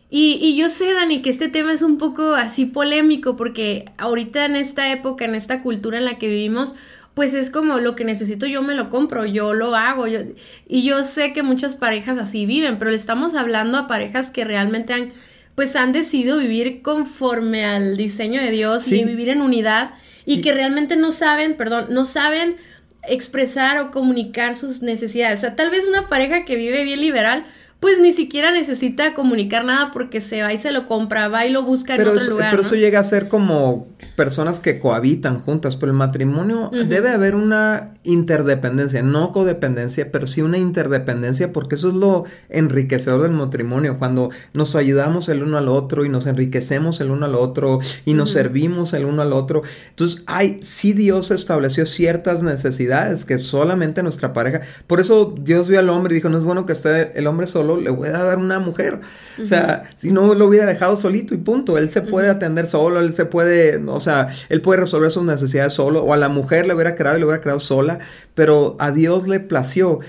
y, 0.09 0.39
y 0.41 0.57
yo 0.57 0.69
sé, 0.69 0.93
Dani, 0.93 1.21
que 1.21 1.31
este 1.31 1.49
tema 1.49 1.73
es 1.73 1.83
un 1.83 1.99
poco 1.99 2.35
así 2.35 2.65
polémico 2.65 3.37
porque 3.37 3.87
ahorita 3.99 4.45
en 4.47 4.55
esta 4.55 4.91
época, 4.93 5.25
en 5.25 5.35
esta 5.35 5.63
cultura 5.63 5.99
en 5.99 6.05
la 6.05 6.17
que 6.19 6.29
vivimos, 6.29 6.77
pues 7.15 7.35
es 7.35 7.51
como 7.51 7.81
lo 7.81 7.97
que 7.97 8.05
necesito 8.05 8.47
yo 8.47 8.63
me 8.63 8.77
lo 8.77 8.91
compro, 8.91 9.27
yo 9.27 9.53
lo 9.53 9.75
hago. 9.75 10.07
Yo, 10.07 10.21
y 10.69 10.85
yo 10.85 11.03
sé 11.03 11.33
que 11.33 11.43
muchas 11.43 11.75
parejas 11.75 12.17
así 12.19 12.47
viven, 12.47 12.79
pero 12.79 12.93
le 12.93 12.97
estamos 12.97 13.35
hablando 13.35 13.77
a 13.77 13.89
parejas 13.89 14.31
que 14.31 14.45
realmente 14.45 14.93
han 14.93 15.13
pues 15.59 15.75
han 15.75 15.91
decidido 15.91 16.39
vivir 16.39 16.83
conforme 16.83 17.65
al 17.65 17.97
diseño 17.97 18.41
de 18.41 18.53
Dios 18.53 18.85
Sí. 18.85 19.01
y 19.01 19.05
vivir 19.05 19.29
en 19.29 19.41
unidad 19.43 19.91
y, 20.25 20.35
Y- 20.35 20.41
que 20.41 20.55
realmente 20.55 20.95
no 20.95 21.11
saben, 21.11 21.57
perdón, 21.57 21.87
no 21.91 22.05
saben 22.05 22.55
expresar 23.03 23.81
o 23.81 23.91
comunicar 23.91 24.55
sus 24.55 24.83
necesidades. 24.83 25.41
O 25.41 25.43
sea, 25.43 25.57
tal 25.57 25.71
vez 25.71 25.85
una 25.85 26.07
pareja 26.09 26.45
que 26.45 26.55
vive 26.55 26.85
bien 26.85 27.01
liberal, 27.01 27.45
pues 27.81 28.01
ni 28.01 28.13
siquiera 28.13 28.51
necesita 28.51 29.15
comunicar 29.15 29.65
nada 29.65 29.93
porque 29.93 30.21
se 30.21 30.43
va 30.43 30.53
y 30.53 30.59
se 30.59 30.73
lo 30.73 30.85
compra, 30.87 31.29
va 31.29 31.47
y 31.47 31.53
lo 31.53 31.63
busca 31.63 31.95
en 31.95 31.99
Pero, 31.99 32.11
otro 32.11 32.23
eso, 32.23 32.31
lugar. 32.33 32.51
pero 32.51 32.63
¿no? 32.63 32.67
eso 32.67 32.77
llega 32.77 32.99
a 32.99 33.05
ser 33.05 33.29
como 33.29 33.87
personas 34.17 34.59
que 34.59 34.81
cohabitan 34.81 35.39
juntas, 35.39 35.77
pero 35.77 35.93
el 35.93 35.99
matrimonio 35.99 36.71
debe 36.73 37.11
haber 37.11 37.37
una 37.37 37.93
interdependencia, 38.03 39.01
no 39.03 39.31
codependencia, 39.33 40.11
pero 40.11 40.27
sí 40.27 40.43
una 40.43 40.59
interdependencia, 40.59 41.53
porque 41.53 41.77
eso 41.77 41.89
es 41.89 41.95
lo 41.95 42.25
enriquecedor 42.49 43.23
del 43.23 43.33
matrimonio, 43.33 43.97
cuando 43.97 44.31
nos 44.55 44.75
ayudamos 44.75 45.29
el 45.29 45.45
uno 45.45 45.57
al 45.57 45.69
otro 45.69 46.05
y 46.05 46.09
nos 46.09 46.27
enriquecemos 46.27 47.01
el 47.01 47.13
uno 47.13 47.27
al 47.27 47.37
otro 47.37 47.79
y 48.05 48.15
nos 48.15 48.31
servimos 48.31 48.93
el 48.93 49.05
uno 49.05 49.23
al 49.23 49.33
otro. 49.33 49.63
Entonces, 49.91 50.25
hay, 50.27 50.59
sí 50.63 50.93
Dios 50.95 51.31
estableció 51.31 51.87
ciertas 51.87 52.43
necesidades 52.43 53.25
que 53.25 53.39
solamente 53.39 54.03
nuestra 54.03 54.33
pareja, 54.33 54.63
por 54.89 54.99
eso 54.99 55.33
Dios 55.41 55.69
vio 55.69 55.79
al 55.79 55.91
hombre 55.91 56.15
y 56.15 56.17
dijo, 56.17 56.29
no 56.29 56.39
es 56.39 56.45
bueno 56.45 56.67
que 56.67 56.73
esté 56.73 57.17
el 57.17 57.27
hombre 57.29 57.47
solo, 57.47 57.68
le 57.77 57.91
voy 57.91 58.09
a 58.09 58.13
dar 58.13 58.39
una 58.39 58.59
mujer. 58.59 59.01
O 59.41 59.47
sea, 59.47 59.85
si 59.97 60.11
no 60.11 60.35
lo 60.35 60.47
hubiera 60.47 60.67
dejado 60.67 60.97
solito 60.97 61.35
y 61.35 61.37
punto, 61.37 61.79
él 61.79 61.89
se 61.91 62.03
puede 62.03 62.29
atender 62.29 62.67
solo, 62.67 63.01
él 63.01 63.15
se 63.15 63.27
puede, 63.27 63.77
o 63.77 64.01
sea, 64.01 64.29
él 64.49 64.61
puede 64.61 64.81
resolver 64.81 65.11
sus 65.11 65.25
necesidades 65.25 65.73
solo, 65.73 66.03
o 66.03 66.13
a 66.13 66.17
la 66.17 66.29
mujer 66.29 66.67
le 66.67 66.75
hubiera 66.75 66.97
creado 66.97 67.17
y 67.17 67.21
le 67.21 67.27
hubiera 67.27 67.43
creado 67.43 67.61
sola, 67.61 67.99
pero 68.35 68.77
a 68.81 68.91
Dios 68.91 69.29
le 69.29 69.41
plació 69.41 70.01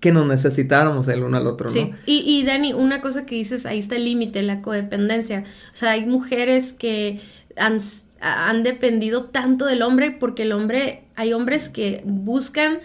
que 0.00 0.12
nos 0.12 0.26
necesitáramos 0.26 1.08
el 1.08 1.22
uno 1.22 1.36
al 1.36 1.46
otro, 1.46 1.68
¿no? 1.68 1.72
Sí, 1.72 1.92
y, 2.06 2.22
y 2.26 2.44
Dani, 2.44 2.72
una 2.72 3.00
cosa 3.00 3.26
que 3.26 3.34
dices, 3.34 3.66
ahí 3.66 3.78
está 3.78 3.96
el 3.96 4.04
límite, 4.04 4.42
la 4.42 4.62
codependencia. 4.62 5.44
O 5.72 5.76
sea, 5.76 5.90
hay 5.90 6.06
mujeres 6.06 6.72
que 6.72 7.20
han, 7.56 7.78
han 8.20 8.62
dependido 8.62 9.24
tanto 9.24 9.66
del 9.66 9.82
hombre 9.82 10.10
porque 10.10 10.44
el 10.44 10.52
hombre, 10.52 11.04
hay 11.16 11.34
hombres 11.34 11.68
que 11.68 12.02
buscan 12.04 12.80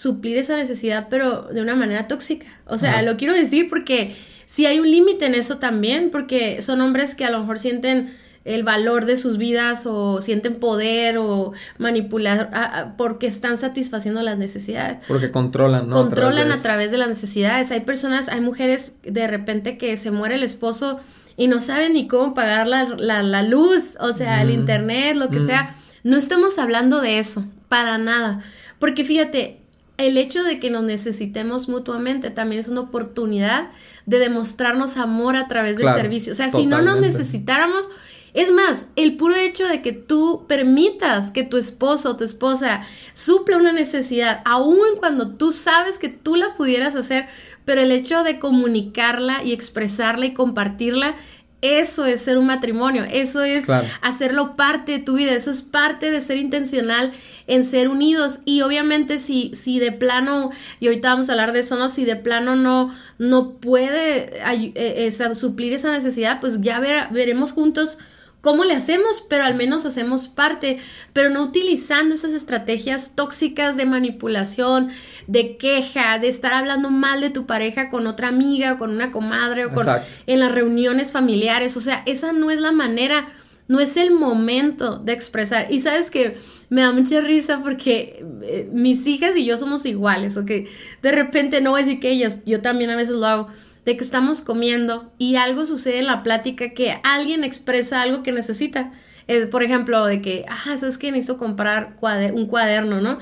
suplir 0.00 0.36
esa 0.38 0.56
necesidad, 0.56 1.08
pero 1.10 1.42
de 1.52 1.60
una 1.60 1.74
manera 1.74 2.08
tóxica. 2.08 2.46
O 2.66 2.78
sea, 2.78 2.92
Ajá. 2.92 3.02
lo 3.02 3.16
quiero 3.16 3.34
decir 3.34 3.68
porque 3.68 4.14
sí 4.46 4.64
hay 4.66 4.78
un 4.80 4.90
límite 4.90 5.26
en 5.26 5.34
eso 5.34 5.58
también, 5.58 6.10
porque 6.10 6.62
son 6.62 6.80
hombres 6.80 7.14
que 7.14 7.24
a 7.24 7.30
lo 7.30 7.40
mejor 7.40 7.58
sienten 7.58 8.14
el 8.46 8.62
valor 8.62 9.04
de 9.04 9.18
sus 9.18 9.36
vidas 9.36 9.84
o 9.84 10.22
sienten 10.22 10.54
poder 10.54 11.18
o 11.18 11.52
manipular 11.76 12.48
ah, 12.54 12.70
ah, 12.72 12.94
porque 12.96 13.26
están 13.26 13.58
satisfaciendo 13.58 14.22
las 14.22 14.38
necesidades 14.38 15.04
Porque 15.06 15.30
controlan, 15.30 15.88
¿no? 15.88 15.94
controlan 15.96 16.48
de 16.48 16.54
a 16.54 16.62
través 16.62 16.90
de 16.90 16.96
las 16.96 17.08
necesidades. 17.08 17.70
Hay 17.70 17.80
personas, 17.80 18.30
hay 18.30 18.40
mujeres 18.40 18.94
de 19.02 19.26
repente 19.26 19.76
que 19.76 19.94
se 19.98 20.10
muere 20.10 20.36
el 20.36 20.42
esposo 20.42 20.98
y 21.36 21.48
no 21.48 21.60
saben 21.60 21.92
ni 21.92 22.08
cómo 22.08 22.32
pagar 22.32 22.66
la, 22.66 22.84
la- 22.98 23.22
la 23.22 23.42
luz, 23.42 23.98
o 24.00 24.12
sea, 24.14 24.40
el 24.40 24.48
Mm. 24.48 24.52
internet, 24.60 25.16
lo 25.16 25.28
que 25.28 25.40
Mm. 25.40 25.46
sea. 25.46 25.76
No 26.02 26.16
estamos 26.16 26.58
hablando 26.58 27.02
de 27.02 27.18
eso, 27.18 27.44
para 27.68 27.98
nada. 27.98 28.40
Porque 28.78 29.04
fíjate, 29.04 29.59
el 30.04 30.16
hecho 30.16 30.42
de 30.42 30.58
que 30.58 30.70
nos 30.70 30.82
necesitemos 30.82 31.68
mutuamente 31.68 32.30
también 32.30 32.60
es 32.60 32.68
una 32.68 32.80
oportunidad 32.80 33.70
de 34.06 34.18
demostrarnos 34.18 34.96
amor 34.96 35.36
a 35.36 35.48
través 35.48 35.76
del 35.76 35.84
Claro, 35.84 36.00
servicio. 36.00 36.32
O 36.32 36.36
sea, 36.36 36.50
si 36.50 36.66
no 36.66 36.82
nos 36.82 37.00
necesitáramos, 37.00 37.88
es 38.32 38.52
más, 38.52 38.86
el 38.96 39.16
puro 39.16 39.34
hecho 39.34 39.66
de 39.66 39.82
que 39.82 39.92
tú 39.92 40.44
permitas 40.48 41.30
que 41.30 41.42
tu 41.42 41.56
esposo 41.56 42.10
o 42.10 42.16
tu 42.16 42.24
esposa 42.24 42.82
supla 43.12 43.56
una 43.56 43.72
necesidad, 43.72 44.40
aun 44.44 44.78
cuando 44.98 45.34
tú 45.34 45.52
sabes 45.52 45.98
que 45.98 46.08
tú 46.08 46.36
la 46.36 46.54
pudieras 46.54 46.94
hacer, 46.94 47.26
pero 47.64 47.82
el 47.82 47.92
hecho 47.92 48.22
de 48.22 48.38
comunicarla 48.38 49.42
y 49.44 49.52
expresarla 49.52 50.26
y 50.26 50.34
compartirla, 50.34 51.14
eso 51.62 52.06
es 52.06 52.22
ser 52.22 52.38
un 52.38 52.46
matrimonio, 52.46 53.04
eso 53.10 53.42
es 53.42 53.66
Claro. 53.66 53.86
hacerlo 54.02 54.56
parte 54.56 54.92
de 54.92 54.98
tu 55.00 55.14
vida, 55.16 55.32
eso 55.32 55.50
es 55.50 55.62
parte 55.62 56.10
de 56.10 56.20
ser 56.20 56.38
intencional 56.38 57.12
en 57.46 57.64
ser 57.64 57.88
unidos 57.88 58.40
y 58.44 58.62
obviamente 58.62 59.18
si, 59.18 59.50
si 59.54 59.78
de 59.78 59.92
plano, 59.92 60.50
y 60.78 60.86
ahorita 60.86 61.10
vamos 61.10 61.28
a 61.28 61.32
hablar 61.32 61.52
de 61.52 61.60
eso, 61.60 61.76
¿no? 61.76 61.88
Si 61.88 62.04
de 62.04 62.16
plano 62.16 62.56
no, 62.56 62.94
no 63.18 63.52
puede 63.54 64.30
eh, 64.74 65.10
suplir 65.34 65.72
esa 65.72 65.90
necesidad, 65.92 66.40
pues 66.40 66.60
ya 66.60 66.80
ver- 66.80 67.08
veremos 67.10 67.52
juntos 67.52 67.98
cómo 68.40 68.64
le 68.64 68.74
hacemos, 68.74 69.24
pero 69.28 69.44
al 69.44 69.54
menos 69.54 69.84
hacemos 69.84 70.28
parte, 70.28 70.78
pero 71.12 71.30
no 71.30 71.42
utilizando 71.42 72.14
esas 72.14 72.32
estrategias 72.32 73.14
tóxicas 73.14 73.76
de 73.76 73.86
manipulación, 73.86 74.90
de 75.26 75.56
queja, 75.56 76.18
de 76.18 76.28
estar 76.28 76.54
hablando 76.54 76.90
mal 76.90 77.20
de 77.20 77.30
tu 77.30 77.46
pareja 77.46 77.88
con 77.88 78.06
otra 78.06 78.28
amiga 78.28 78.74
o 78.74 78.78
con 78.78 78.90
una 78.90 79.10
comadre 79.10 79.66
o 79.66 79.70
con, 79.70 79.86
en 80.26 80.40
las 80.40 80.52
reuniones 80.52 81.12
familiares, 81.12 81.76
o 81.76 81.80
sea, 81.80 82.02
esa 82.06 82.32
no 82.32 82.50
es 82.50 82.60
la 82.60 82.72
manera, 82.72 83.26
no 83.68 83.78
es 83.78 83.96
el 83.96 84.10
momento 84.10 84.98
de 84.98 85.12
expresar. 85.12 85.70
Y 85.70 85.80
sabes 85.80 86.10
que 86.10 86.36
me 86.70 86.80
da 86.80 86.92
mucha 86.92 87.20
risa 87.20 87.60
porque 87.62 88.24
eh, 88.42 88.68
mis 88.72 89.06
hijas 89.06 89.36
y 89.36 89.44
yo 89.44 89.56
somos 89.56 89.86
iguales, 89.86 90.36
¿ok? 90.36 90.50
De 91.02 91.12
repente 91.12 91.60
no 91.60 91.70
voy 91.70 91.82
a 91.82 91.84
decir 91.84 92.00
que 92.00 92.10
ellas, 92.10 92.40
yo 92.46 92.62
también 92.62 92.90
a 92.90 92.96
veces 92.96 93.14
lo 93.14 93.26
hago, 93.26 93.48
de 93.84 93.96
que 93.96 94.04
estamos 94.04 94.42
comiendo 94.42 95.12
y 95.18 95.36
algo 95.36 95.64
sucede 95.66 95.98
en 95.98 96.06
la 96.06 96.22
plática 96.22 96.70
que 96.70 96.98
alguien 97.02 97.44
expresa 97.44 98.02
algo 98.02 98.22
que 98.22 98.32
necesita. 98.32 98.92
Por 99.50 99.62
ejemplo, 99.62 100.04
de 100.06 100.20
que, 100.20 100.44
ah, 100.48 100.76
¿sabes 100.76 100.98
qué? 100.98 101.12
Necesito 101.12 101.38
comprar 101.38 101.96
cuade- 101.96 102.32
un 102.32 102.46
cuaderno, 102.46 103.00
¿no? 103.00 103.18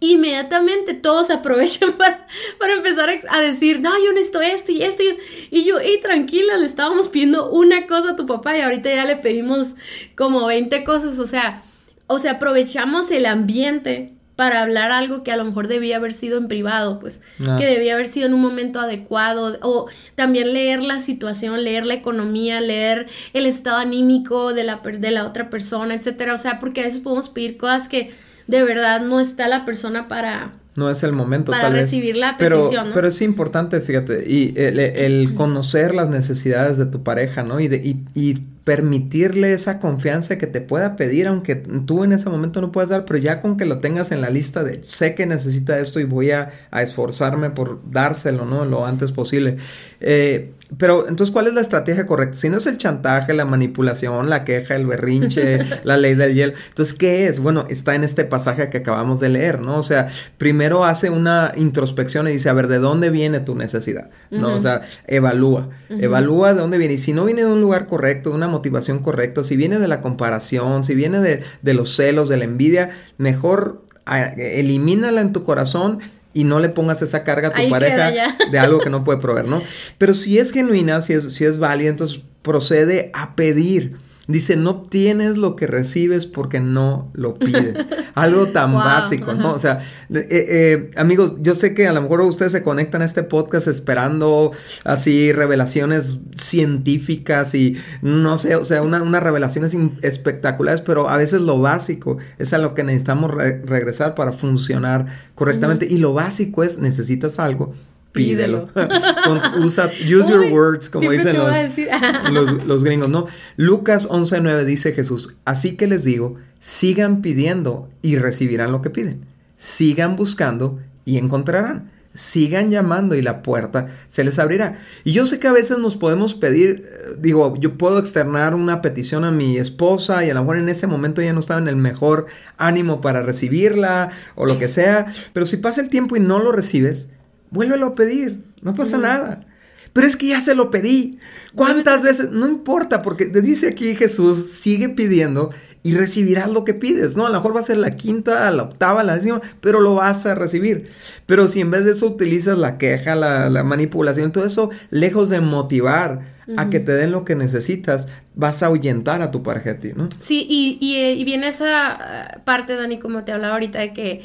Inmediatamente 0.00 0.94
todos 0.94 1.30
aprovechan 1.30 1.92
para, 1.98 2.26
para 2.58 2.74
empezar 2.74 3.08
a, 3.10 3.36
a 3.36 3.40
decir, 3.40 3.80
no, 3.80 3.90
yo 4.04 4.12
necesito 4.12 4.40
esto 4.40 4.72
y 4.72 4.82
esto 4.82 5.02
y 5.02 5.08
esto. 5.08 5.22
Y 5.50 5.64
yo, 5.64 5.78
hey, 5.80 5.98
tranquila, 6.02 6.56
le 6.56 6.66
estábamos 6.66 7.08
pidiendo 7.08 7.50
una 7.50 7.86
cosa 7.86 8.10
a 8.10 8.16
tu 8.16 8.26
papá 8.26 8.56
y 8.56 8.60
ahorita 8.62 8.92
ya 8.92 9.04
le 9.04 9.16
pedimos 9.16 9.74
como 10.16 10.46
20 10.46 10.82
cosas. 10.84 11.18
O 11.18 11.26
sea, 11.26 11.62
o 12.08 12.18
sea, 12.18 12.32
aprovechamos 12.32 13.10
el 13.12 13.26
ambiente 13.26 14.12
para 14.36 14.62
hablar 14.62 14.90
algo 14.92 15.22
que 15.22 15.30
a 15.30 15.36
lo 15.36 15.44
mejor 15.44 15.68
debía 15.68 15.96
haber 15.96 16.12
sido 16.12 16.38
en 16.38 16.48
privado, 16.48 16.98
pues, 16.98 17.20
Ah. 17.46 17.56
que 17.58 17.66
debía 17.66 17.94
haber 17.94 18.06
sido 18.06 18.26
en 18.26 18.34
un 18.34 18.40
momento 18.40 18.80
adecuado, 18.80 19.58
o 19.62 19.86
también 20.14 20.52
leer 20.54 20.82
la 20.82 21.00
situación, 21.00 21.62
leer 21.64 21.84
la 21.86 21.94
economía, 21.94 22.60
leer 22.60 23.06
el 23.34 23.46
estado 23.46 23.76
anímico 23.76 24.54
de 24.54 24.64
la, 24.64 24.76
de 24.82 25.10
la 25.10 25.26
otra 25.26 25.50
persona, 25.50 25.94
etcétera, 25.94 26.34
o 26.34 26.38
sea, 26.38 26.58
porque 26.58 26.80
a 26.80 26.84
veces 26.84 27.00
podemos 27.00 27.28
pedir 27.28 27.56
cosas 27.58 27.88
que 27.88 28.10
de 28.46 28.64
verdad 28.64 29.00
no 29.02 29.20
está 29.20 29.48
la 29.48 29.64
persona 29.64 30.08
para, 30.08 30.52
No 30.74 30.90
es 30.90 31.02
el 31.02 31.12
momento, 31.12 31.52
para 31.52 31.64
tal 31.64 31.74
vez. 31.74 31.82
recibir 31.82 32.16
la 32.16 32.36
Pero, 32.38 32.60
petición, 32.62 32.88
¿no? 32.88 32.94
pero 32.94 33.08
es 33.08 33.20
importante, 33.20 33.80
fíjate, 33.80 34.24
y 34.26 34.54
el, 34.56 34.78
el 34.80 35.34
conocer 35.34 35.94
las 35.94 36.08
necesidades 36.08 36.78
de 36.78 36.86
tu 36.86 37.02
pareja, 37.02 37.42
¿no? 37.42 37.60
Y, 37.60 37.68
de, 37.68 37.76
y, 37.76 37.98
y 38.14 38.38
permitirle 38.64 39.52
esa 39.54 39.80
confianza 39.80 40.38
que 40.38 40.46
te 40.46 40.60
pueda 40.60 40.94
pedir, 40.94 41.26
aunque 41.26 41.56
tú 41.56 42.04
en 42.04 42.12
ese 42.12 42.30
momento 42.30 42.60
no 42.60 42.70
puedas 42.70 42.90
dar, 42.90 43.04
pero 43.04 43.18
ya 43.18 43.40
con 43.40 43.56
que 43.56 43.66
lo 43.66 43.78
tengas 43.78 44.12
en 44.12 44.20
la 44.20 44.30
lista 44.30 44.62
de 44.62 44.84
sé 44.84 45.14
que 45.14 45.26
necesita 45.26 45.78
esto 45.80 45.98
y 45.98 46.04
voy 46.04 46.30
a, 46.30 46.52
esforzarme 46.72 47.50
por 47.50 47.80
dárselo, 47.90 48.44
¿no? 48.44 48.64
Lo 48.64 48.86
antes 48.86 49.12
posible. 49.12 49.56
Eh, 50.00 50.52
pero 50.78 51.08
entonces, 51.08 51.32
¿cuál 51.32 51.48
es 51.48 51.54
la 51.54 51.60
estrategia 51.60 52.06
correcta? 52.06 52.38
Si 52.38 52.48
no 52.48 52.58
es 52.58 52.66
el 52.66 52.78
chantaje, 52.78 53.34
la 53.34 53.44
manipulación, 53.44 54.30
la 54.30 54.44
queja, 54.44 54.74
el 54.74 54.86
berrinche, 54.86 55.58
la 55.84 55.96
ley 55.96 56.14
del 56.14 56.34
hielo, 56.34 56.54
entonces, 56.68 56.94
¿qué 56.94 57.26
es? 57.26 57.40
Bueno, 57.40 57.66
está 57.68 57.94
en 57.94 58.04
este 58.04 58.24
pasaje 58.24 58.70
que 58.70 58.78
acabamos 58.78 59.20
de 59.20 59.28
leer, 59.28 59.60
¿no? 59.60 59.78
O 59.78 59.82
sea, 59.82 60.08
primero 60.38 60.84
hace 60.84 61.10
una 61.10 61.52
introspección 61.56 62.26
y 62.28 62.32
dice, 62.32 62.48
a 62.48 62.52
ver, 62.52 62.68
¿de 62.68 62.78
dónde 62.78 63.10
viene 63.10 63.40
tu 63.40 63.54
necesidad? 63.54 64.10
¿No? 64.30 64.54
O 64.54 64.60
sea, 64.60 64.82
evalúa, 65.06 65.68
evalúa 65.88 66.54
de 66.54 66.60
dónde 66.60 66.78
viene. 66.78 66.94
Y 66.94 66.98
si 66.98 67.12
no 67.12 67.24
viene 67.24 67.42
de 67.42 67.52
un 67.52 67.60
lugar 67.60 67.86
correcto, 67.86 68.30
de 68.30 68.36
una 68.36 68.48
motivación 68.48 69.00
correcta, 69.00 69.44
si 69.44 69.56
viene 69.56 69.78
de 69.78 69.88
la 69.88 70.00
comparación, 70.00 70.84
si 70.84 70.94
viene 70.94 71.20
de, 71.20 71.42
de 71.60 71.74
los 71.74 71.94
celos, 71.94 72.28
de 72.28 72.36
la 72.38 72.44
envidia, 72.44 72.90
mejor 73.18 73.82
ah, 74.06 74.22
elimínala 74.36 75.20
en 75.20 75.32
tu 75.32 75.44
corazón 75.44 76.00
y 76.34 76.44
no 76.44 76.58
le 76.58 76.68
pongas 76.68 77.02
esa 77.02 77.24
carga 77.24 77.48
a 77.48 77.52
tu 77.52 77.70
pareja 77.70 78.10
de 78.50 78.58
algo 78.58 78.80
que 78.80 78.90
no 78.90 79.04
puede 79.04 79.18
proveer, 79.18 79.46
¿no? 79.46 79.62
Pero 79.98 80.14
si 80.14 80.38
es 80.38 80.52
genuina, 80.52 81.02
si 81.02 81.12
es, 81.12 81.32
si 81.32 81.44
es 81.44 81.58
válida, 81.58 81.90
entonces 81.90 82.20
procede 82.42 83.10
a 83.14 83.34
pedir. 83.36 83.96
Dice, 84.28 84.54
no 84.54 84.82
tienes 84.82 85.36
lo 85.36 85.56
que 85.56 85.66
recibes 85.66 86.26
porque 86.26 86.60
no 86.60 87.10
lo 87.12 87.34
pides. 87.34 87.88
Algo 88.14 88.48
tan 88.48 88.72
básico, 88.72 89.34
¿no? 89.34 89.52
O 89.52 89.58
sea, 89.58 89.80
eh, 90.10 90.26
eh, 90.30 90.90
amigos, 90.96 91.34
yo 91.40 91.56
sé 91.56 91.74
que 91.74 91.88
a 91.88 91.92
lo 91.92 92.02
mejor 92.02 92.20
ustedes 92.20 92.52
se 92.52 92.62
conectan 92.62 93.02
a 93.02 93.04
este 93.04 93.24
podcast 93.24 93.66
esperando 93.66 94.52
así 94.84 95.32
revelaciones 95.32 96.20
científicas 96.36 97.54
y 97.56 97.76
no 98.00 98.38
sé, 98.38 98.54
o 98.54 98.64
sea, 98.64 98.82
unas 98.82 99.22
revelaciones 99.22 99.76
espectaculares, 100.02 100.82
pero 100.82 101.08
a 101.08 101.16
veces 101.16 101.40
lo 101.40 101.58
básico 101.60 102.18
es 102.38 102.52
a 102.52 102.58
lo 102.58 102.74
que 102.74 102.84
necesitamos 102.84 103.32
regresar 103.32 104.14
para 104.14 104.32
funcionar 104.32 105.06
correctamente. 105.34 105.86
Y 105.90 105.98
lo 105.98 106.12
básico 106.12 106.62
es, 106.62 106.78
necesitas 106.78 107.40
algo, 107.40 107.74
pídelo. 108.12 108.68
usa, 109.62 109.90
use 110.04 110.28
your 110.28 110.52
words, 110.52 110.88
como 110.88 111.10
dicen 111.10 111.36
los, 112.32 112.64
los, 112.64 112.84
gringos, 112.84 113.08
¿no? 113.08 113.26
Lucas 113.56 114.08
11.9 114.08 114.64
dice 114.64 114.92
Jesús, 114.92 115.34
así 115.44 115.76
que 115.76 115.86
les 115.86 116.04
digo, 116.04 116.36
sigan 116.60 117.22
pidiendo 117.22 117.88
y 118.02 118.16
recibirán 118.16 118.72
lo 118.72 118.82
que 118.82 118.90
piden. 118.90 119.26
Sigan 119.56 120.16
buscando 120.16 120.78
y 121.04 121.18
encontrarán. 121.18 121.90
Sigan 122.14 122.70
llamando 122.70 123.14
y 123.14 123.22
la 123.22 123.42
puerta 123.42 123.88
se 124.06 124.22
les 124.22 124.38
abrirá. 124.38 124.78
Y 125.02 125.12
yo 125.12 125.24
sé 125.24 125.38
que 125.38 125.48
a 125.48 125.52
veces 125.52 125.78
nos 125.78 125.96
podemos 125.96 126.34
pedir, 126.34 126.84
eh, 126.84 127.16
digo, 127.18 127.54
yo 127.58 127.78
puedo 127.78 127.98
externar 127.98 128.54
una 128.54 128.82
petición 128.82 129.24
a 129.24 129.30
mi 129.30 129.56
esposa 129.56 130.22
y 130.22 130.28
a 130.28 130.34
lo 130.34 130.40
mejor 130.40 130.58
en 130.58 130.68
ese 130.68 130.86
momento 130.86 131.22
ya 131.22 131.32
no 131.32 131.40
estaba 131.40 131.58
en 131.58 131.68
el 131.68 131.76
mejor 131.76 132.26
ánimo 132.58 133.00
para 133.00 133.22
recibirla 133.22 134.10
o 134.34 134.44
lo 134.44 134.58
que 134.58 134.68
sea, 134.68 135.06
pero 135.32 135.46
si 135.46 135.56
pasa 135.56 135.80
el 135.80 135.88
tiempo 135.88 136.14
y 136.14 136.20
no 136.20 136.38
lo 136.38 136.52
recibes, 136.52 137.08
vuélvelo 137.52 137.86
a 137.86 137.94
pedir, 137.94 138.42
no 138.62 138.74
pasa 138.74 138.98
nada. 138.98 139.46
Pero 139.92 140.06
es 140.06 140.16
que 140.16 140.28
ya 140.28 140.40
se 140.40 140.54
lo 140.54 140.70
pedí. 140.70 141.18
¿Cuántas 141.54 142.02
veces? 142.02 142.30
No 142.30 142.48
importa, 142.48 143.02
porque 143.02 143.26
dice 143.26 143.68
aquí 143.68 143.94
Jesús, 143.94 144.50
sigue 144.50 144.88
pidiendo 144.88 145.50
y 145.82 145.94
recibirás 145.94 146.48
lo 146.48 146.64
que 146.64 146.74
pides, 146.74 147.16
¿no? 147.16 147.26
A 147.26 147.30
lo 147.30 147.36
mejor 147.36 147.56
va 147.56 147.60
a 147.60 147.64
ser 147.64 147.76
la 147.76 147.90
quinta, 147.90 148.50
la 148.52 148.62
octava, 148.62 149.02
la 149.02 149.16
décima, 149.16 149.42
pero 149.60 149.80
lo 149.80 149.96
vas 149.96 150.24
a 150.26 150.34
recibir. 150.34 150.90
Pero 151.26 151.48
si 151.48 151.60
en 151.60 151.70
vez 151.70 151.84
de 151.84 151.90
eso 151.90 152.06
utilizas 152.06 152.56
la 152.56 152.78
queja, 152.78 153.16
la, 153.16 153.62
manipulación, 153.64 154.32
todo 154.32 154.46
eso, 154.46 154.70
lejos 154.90 155.28
de 155.28 155.40
motivar 155.40 156.20
a 156.56 156.70
que 156.70 156.80
te 156.80 156.92
den 156.92 157.10
lo 157.10 157.24
que 157.24 157.34
necesitas, 157.34 158.08
vas 158.34 158.62
a 158.62 158.66
ahuyentar 158.66 159.22
a 159.22 159.30
tu 159.30 159.42
pareja 159.42 159.78
ti, 159.80 159.92
¿no? 159.94 160.08
Sí, 160.20 160.46
y, 160.48 160.78
y, 160.80 160.96
eh, 160.96 161.14
y 161.14 161.24
viene 161.24 161.48
esa 161.48 161.94
eh, 161.94 162.38
parte, 162.44 162.76
Dani, 162.76 162.98
como 162.98 163.24
te 163.24 163.32
hablaba 163.32 163.54
ahorita, 163.54 163.80
de 163.80 163.92
que 163.92 164.22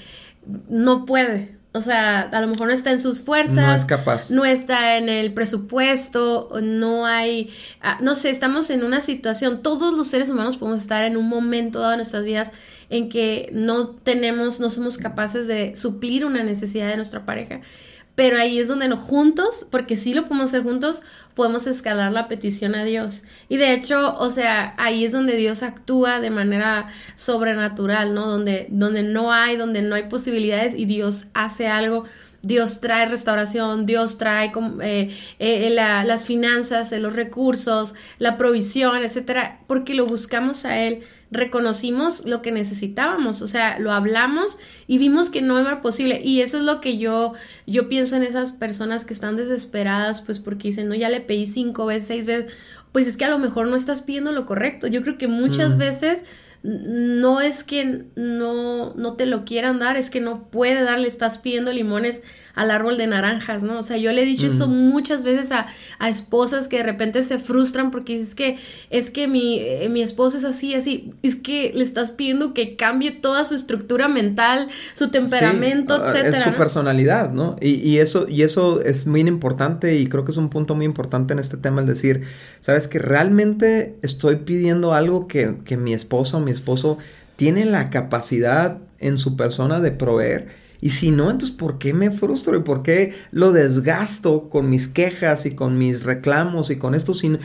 no 0.70 1.06
puede, 1.06 1.57
o 1.78 1.82
sea, 1.82 2.22
a 2.22 2.42
lo 2.42 2.48
mejor 2.48 2.68
no 2.68 2.74
está 2.74 2.92
en 2.92 3.00
sus 3.00 3.22
fuerzas. 3.22 3.56
No 3.56 3.74
es 3.74 3.86
capaz. 3.86 4.32
No 4.32 4.46
está 4.46 4.98
en 4.98 5.10
el 5.10 5.34
presupuesto, 5.34 6.50
no 6.62 7.06
hay, 7.06 7.54
ah, 7.82 7.98
no 8.02 8.16
sé, 8.16 8.30
estamos 8.30 8.70
en 8.70 8.84
una 8.84 9.00
situación, 9.00 9.62
todos 9.62 9.96
los 9.96 10.08
seres 10.08 10.30
humanos 10.30 10.58
podemos 10.58 10.82
estar 10.82 11.04
en 11.04 11.18
un 11.18 11.28
momento 11.28 11.80
dado 11.80 11.94
en 11.94 12.00
nuestras 12.00 12.24
vidas 12.24 12.52
en 12.90 13.10
que 13.10 13.50
no 13.52 13.90
tenemos, 13.90 14.60
no 14.60 14.70
somos 14.70 14.98
capaces 14.98 15.48
de 15.48 15.76
suplir 15.76 16.26
una 16.26 16.44
necesidad 16.44 16.88
de 16.88 16.96
nuestra 16.96 17.26
pareja 17.26 17.62
pero 18.18 18.40
ahí 18.40 18.58
es 18.58 18.68
donde 18.68 18.88
no 18.88 18.98
juntos, 18.98 19.68
porque 19.70 19.96
sí 19.96 20.12
lo 20.12 20.24
podemos 20.24 20.48
hacer 20.48 20.64
juntos, 20.64 21.04
podemos 21.36 21.68
escalar 21.68 22.12
la 22.12 22.28
petición 22.28 22.74
a 22.74 22.84
Dios. 22.84 23.26
Y 23.48 23.58
de 23.58 23.74
hecho, 23.74 24.16
o 24.18 24.32
sea, 24.32 24.74
ahí 24.80 25.06
es 25.06 25.12
donde 25.12 25.36
Dios 25.36 25.62
actúa 25.62 26.20
de 26.20 26.32
manera 26.32 26.88
sobrenatural, 27.14 28.16
¿no? 28.16 28.26
Donde, 28.26 28.66
donde 28.72 29.04
no 29.04 29.32
hay, 29.32 29.56
donde 29.56 29.84
no 29.84 29.94
hay 29.94 30.10
posibilidades 30.10 30.74
y 30.76 30.86
Dios 30.86 31.28
hace 31.36 31.68
algo. 31.68 32.06
Dios 32.42 32.82
trae 32.82 33.06
restauración, 33.06 33.86
Dios 33.86 34.18
trae 34.18 34.52
eh, 34.82 35.16
eh, 35.38 35.70
las 35.70 36.26
finanzas, 36.26 36.92
los 36.94 37.14
recursos, 37.14 37.94
la 38.18 38.36
provisión, 38.36 39.04
etcétera, 39.04 39.60
porque 39.68 39.94
lo 39.94 40.08
buscamos 40.08 40.66
a 40.66 40.80
Él 40.80 41.04
reconocimos 41.30 42.26
lo 42.26 42.42
que 42.42 42.52
necesitábamos, 42.52 43.42
o 43.42 43.48
sea, 43.48 43.80
lo 43.80 43.92
hablamos 43.92 44.58
y 44.88 44.98
vimos 44.98 45.30
que 45.30 45.42
no 45.42 45.60
era 45.60 45.82
posible. 45.82 46.22
Y 46.24 46.42
eso 46.42 46.58
es 46.58 46.64
lo 46.64 46.80
que 46.82 46.98
yo, 46.98 47.34
yo 47.66 47.90
pienso 47.90 48.16
en 48.16 48.24
esas 48.24 48.52
personas 48.52 49.06
que 49.06 49.14
están 49.14 49.36
desesperadas, 49.36 50.22
pues 50.22 50.40
porque 50.40 50.70
dicen, 50.70 50.88
no, 50.88 50.96
ya 50.96 51.10
le 51.10 51.22
pedí 51.22 51.46
cinco 51.46 51.86
veces, 51.86 52.08
seis 52.08 52.26
veces, 52.26 52.54
pues 52.92 53.08
es 53.08 53.18
que 53.18 53.26
a 53.26 53.30
lo 53.30 53.40
mejor 53.40 53.68
no 53.68 53.76
estás 53.76 54.02
pidiendo 54.02 54.32
lo 54.32 54.46
correcto. 54.46 54.88
Yo 54.88 55.04
creo 55.04 55.18
que 55.18 55.28
muchas 55.28 55.76
mm. 55.76 55.80
veces 55.80 56.24
no 56.64 57.42
es 57.42 57.64
que 57.64 58.06
no, 58.16 58.94
no 58.96 59.14
te 59.14 59.26
lo 59.26 59.46
quieran 59.46 59.80
dar, 59.80 59.98
es 59.98 60.10
que 60.10 60.20
no 60.20 60.50
puede 60.50 60.84
darle, 60.84 61.08
estás 61.08 61.38
pidiendo 61.38 61.72
limones 61.72 62.24
al 62.58 62.72
árbol 62.72 62.98
de 62.98 63.06
naranjas, 63.06 63.62
¿no? 63.62 63.78
O 63.78 63.84
sea, 63.84 63.98
yo 63.98 64.12
le 64.12 64.24
he 64.24 64.26
dicho 64.26 64.48
eso 64.48 64.68
muchas 64.68 65.24
veces 65.24 65.52
a, 65.52 65.68
esposas 66.10 66.68
que 66.68 66.78
de 66.78 66.84
repente 66.84 67.22
se 67.22 67.38
frustran 67.38 67.92
porque 67.92 68.16
es 68.16 68.34
que, 68.34 68.58
es 68.90 69.12
que 69.12 69.28
mi, 69.28 69.60
eh, 69.60 69.88
mi 69.90 70.02
esposo 70.02 70.38
es 70.38 70.44
así, 70.44 70.74
así, 70.74 71.14
es 71.22 71.36
que 71.36 71.72
le 71.76 71.84
estás 71.84 72.12
pidiendo 72.12 72.56
que 72.56 72.76
cambie 72.76 73.12
toda 73.12 73.46
su 73.46 73.54
estructura 73.54 74.08
mental, 74.08 74.70
su 74.96 75.10
temperamento, 75.10 75.98
sí, 75.98 76.04
etcétera. 76.08 76.38
Es 76.38 76.44
su 76.46 76.54
personalidad, 76.56 77.32
¿no? 77.32 77.58
Y, 77.62 78.00
eso, 78.00 78.28
y 78.28 78.42
eso 78.42 78.82
es 78.82 79.06
muy 79.06 79.22
importante 79.22 79.96
y 79.96 80.08
creo 80.08 80.26
que 80.26 80.32
es 80.32 80.38
un 80.38 80.50
punto 80.50 80.74
muy 80.74 80.86
importante 80.86 81.34
en 81.34 81.40
este 81.40 81.58
tema, 81.58 81.82
el 81.82 81.88
decir, 81.88 82.24
sabes 82.60 82.88
que 82.88 82.98
realmente 82.98 83.98
estoy 84.02 84.38
pidiendo 84.38 84.96
algo 84.96 85.28
que, 85.28 85.60
que 85.64 85.78
mi 85.78 85.94
esposa 85.94 86.38
o 86.38 86.40
mi 86.40 86.50
esposo 86.50 86.98
tiene 87.36 87.66
la 87.66 87.92
capacidad 87.92 88.80
en 88.98 89.20
su 89.20 89.38
persona 89.38 89.80
de 89.80 89.92
proveer 89.92 90.67
y 90.80 90.90
si 90.90 91.12
no, 91.12 91.32
entonces 91.32 91.56
¿por 91.56 91.78
qué 91.78 91.94
me 91.94 92.12
frustro 92.12 92.58
y 92.58 92.62
por 92.62 92.84
qué 92.84 93.14
lo 93.32 93.52
desgasto 93.52 94.50
con 94.50 94.70
mis 94.70 94.88
quejas 94.88 95.46
y 95.46 95.52
con 95.52 95.78
mis 95.78 96.04
reclamos 96.04 96.70
y 96.70 96.78
con 96.78 96.96
esto 96.96 97.14
sin, 97.14 97.40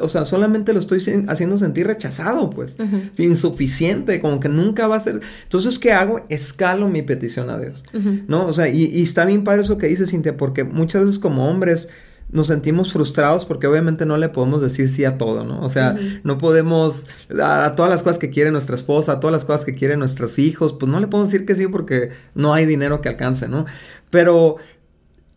o 0.00 0.08
sea, 0.08 0.24
solamente 0.24 0.72
lo 0.72 0.78
estoy 0.78 1.02
haciendo 1.28 1.58
sentir 1.58 1.86
rechazado, 1.86 2.50
pues, 2.50 2.76
insuficiente, 3.18 4.20
como 4.20 4.40
que 4.40 4.48
nunca 4.48 4.86
va 4.86 4.96
a 4.96 5.00
ser. 5.00 5.20
Entonces, 5.42 5.78
¿qué 5.78 5.92
hago? 5.92 6.24
Escalo 6.28 6.88
mi 6.88 7.02
petición 7.02 7.50
a 7.50 7.58
Dios, 7.58 7.84
¿no? 8.28 8.46
O 8.46 8.52
sea, 8.52 8.68
y, 8.68 8.84
y, 8.84 9.02
está 9.02 9.24
bien 9.24 9.44
padre 9.44 9.62
eso 9.62 9.78
que 9.78 9.88
dice 9.88 10.06
Cintia, 10.06 10.36
porque 10.36 10.64
muchas 10.64 11.04
veces 11.04 11.18
como 11.18 11.48
hombres 11.48 11.88
nos 12.30 12.48
sentimos 12.48 12.92
frustrados 12.92 13.44
porque 13.44 13.66
obviamente 13.66 14.04
no 14.04 14.16
le 14.16 14.28
podemos 14.28 14.60
decir 14.60 14.88
sí 14.88 15.04
a 15.04 15.16
todo, 15.16 15.44
¿no? 15.44 15.60
O 15.60 15.70
sea, 15.70 15.96
no 16.24 16.38
podemos 16.38 17.06
a, 17.42 17.74
todas 17.76 17.90
las 17.90 18.02
cosas 18.02 18.18
que 18.18 18.30
quiere 18.30 18.50
nuestra 18.50 18.74
esposa, 18.74 19.12
a 19.12 19.20
todas 19.20 19.32
las 19.32 19.44
cosas 19.44 19.64
que 19.64 19.74
quieren 19.74 20.00
nuestros 20.00 20.38
hijos, 20.38 20.72
pues 20.72 20.90
no 20.90 20.98
le 20.98 21.06
podemos 21.06 21.30
decir 21.30 21.46
que 21.46 21.54
sí 21.54 21.68
porque 21.68 22.10
no 22.34 22.52
hay 22.52 22.66
dinero 22.66 23.00
que 23.00 23.08
alcance, 23.08 23.48
¿no? 23.48 23.66
Pero 24.10 24.56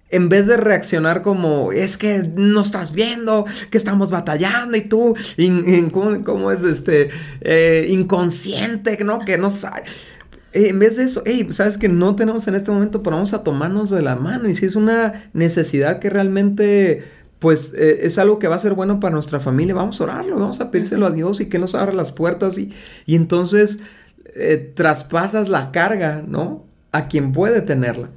en 0.10 0.30
vez 0.30 0.48
de 0.48 0.58
reaccionar 0.58 1.22
como, 1.22 1.72
es 1.72 1.98
que 1.98 2.24
no 2.36 2.62
estás 2.62 2.92
viendo, 2.94 3.46
que 3.70 3.78
estamos 3.78 4.10
batallando 4.10 4.76
y 4.76 4.82
tú, 4.82 5.16
¿cómo, 6.26 6.52
es 6.52 6.64
este, 6.64 7.10
eh, 7.42 7.86
inconsciente, 7.90 8.98
¿no? 9.04 9.20
Que 9.20 9.38
no 9.38 9.52
sabe 9.52 9.84
eh, 10.54 10.70
en 10.70 10.80
vez 10.80 10.98
de 10.98 11.04
eso, 11.04 11.22
hey, 11.26 11.48
sabes 11.52 11.78
que 11.78 11.90
no 11.90 12.16
tenemos 12.16 12.48
en 12.48 12.56
este 12.56 12.72
momento, 12.72 13.04
pero 13.04 13.16
vamos 13.16 13.34
a 13.34 13.44
tomarnos 13.44 13.90
de 13.90 14.02
la 14.02 14.16
mano. 14.16 14.50
Y 14.50 14.54
si 14.54 14.66
es 14.66 14.76
una 14.76 15.30
necesidad 15.34 16.00
que 16.00 16.10
realmente, 16.10 17.04
pues, 17.40 17.74
eh, 17.78 18.00
es 18.04 18.18
algo 18.18 18.40
que 18.40 18.48
va 18.48 18.56
a 18.56 18.60
ser 18.60 18.74
bueno 18.74 19.00
para 19.00 19.14
nuestra 19.14 19.40
familia, 19.40 19.76
vamos 19.76 20.02
a 20.02 20.06
orarlo, 20.06 20.38
vamos 20.40 20.60
a 20.60 20.72
pedírselo 20.72 21.06
a 21.06 21.12
Dios 21.12 21.40
y 21.40 21.50
que 21.50 21.60
nos 21.60 21.76
abra 21.76 21.94
las 21.94 22.12
puertas. 22.12 22.58
Y, 22.58 22.74
y 23.06 23.16
entonces 23.16 23.80
eh, 24.36 24.72
traspasas 24.76 25.50
la 25.50 25.72
carga, 25.72 26.24
¿no? 26.26 26.66
A 26.92 27.08
quien 27.08 27.34
puede 27.34 27.62
tenerla. 27.62 28.10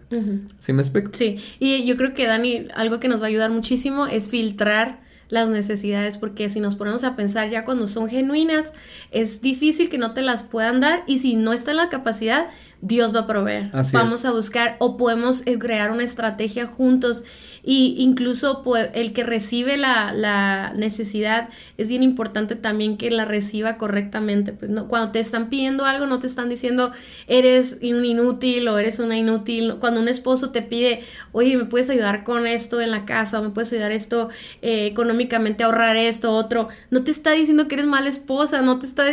¿Sí 0.59 0.73
me 0.73 0.81
explico? 0.81 1.11
Sí, 1.13 1.39
y 1.59 1.85
yo 1.85 1.97
creo 1.99 2.15
que 2.15 2.27
Dani, 2.27 2.69
algo 2.75 3.01
que 3.01 3.09
nos 3.09 3.21
va 3.21 3.27
a 3.27 3.29
ayudar 3.29 3.51
muchísimo 3.51 4.07
es 4.07 4.31
filtrar 4.31 5.01
las 5.33 5.49
necesidades, 5.49 6.19
porque 6.19 6.51
si 6.51 6.61
nos 6.61 6.77
ponemos 6.77 7.05
a 7.05 7.17
pensar 7.17 7.49
ya 7.49 7.65
cuando 7.65 7.87
son 7.87 8.07
genuinas, 8.07 8.75
es 9.13 9.41
difícil 9.41 9.89
que 9.89 9.97
no 9.97 10.13
te 10.13 10.21
las 10.21 10.45
puedan 10.45 10.81
dar 10.81 11.05
y 11.07 11.21
si 11.21 11.37
no 11.37 11.55
está 11.55 11.71
en 11.71 11.79
la 11.79 11.89
capacidad, 11.89 12.49
Dios 12.83 13.15
va 13.15 13.21
a 13.21 13.27
proveer. 13.29 13.71
Así 13.73 13.97
Vamos 13.97 14.21
es. 14.21 14.25
a 14.25 14.33
buscar 14.33 14.77
o 14.81 14.97
podemos 14.97 15.43
eh, 15.47 15.57
crear 15.57 15.93
una 15.93 16.03
estrategia 16.03 16.67
juntos 16.67 17.23
y 17.63 17.95
incluso 17.99 18.65
pues, 18.65 18.91
el 18.95 19.13
que 19.13 19.23
recibe 19.23 19.77
la, 19.77 20.13
la 20.13 20.73
necesidad 20.75 21.49
es 21.79 21.89
bien 21.89 22.03
importante 22.03 22.57
también 22.57 22.97
que 22.97 23.09
la 23.13 23.25
reciba 23.25 23.79
correctamente. 23.79 24.53
Pues 24.53 24.73
no, 24.73 24.89
cuando 24.89 25.13
te 25.13 25.21
están 25.21 25.49
pidiendo 25.49 25.85
algo 25.85 26.07
no 26.07 26.19
te 26.19 26.27
están 26.27 26.49
diciendo 26.49 26.91
eres 27.29 27.79
un 27.83 28.05
inútil 28.05 28.67
o 28.67 28.77
eres 28.79 28.99
una 28.99 29.17
inútil. 29.17 29.77
Cuando 29.79 30.01
un 30.01 30.09
esposo 30.09 30.51
te 30.51 30.63
pide, 30.63 31.05
oye, 31.31 31.57
¿me 31.57 31.65
puedes 31.65 31.89
ayudar 31.89 32.25
con 32.25 32.49
esto 32.49 32.81
en 32.81 32.91
la 32.91 33.05
casa 33.05 33.39
o 33.39 33.45
me 33.45 33.51
puedes 33.51 33.73
ayudar 33.73 33.93
esto 33.93 34.29
eh, 34.61 34.87
económicamente, 34.87 35.63
ahorrar 35.63 35.97
esto, 35.97 36.33
otro? 36.33 36.69
No 36.91 37.05
te 37.05 37.13
está 37.13 37.31
diciendo 37.31 37.69
que 37.69 37.77
eres 37.77 37.87
mala 37.87 38.09
esposa, 38.09 38.61
no 38.61 38.81
te 38.81 38.87
está... 38.87 39.05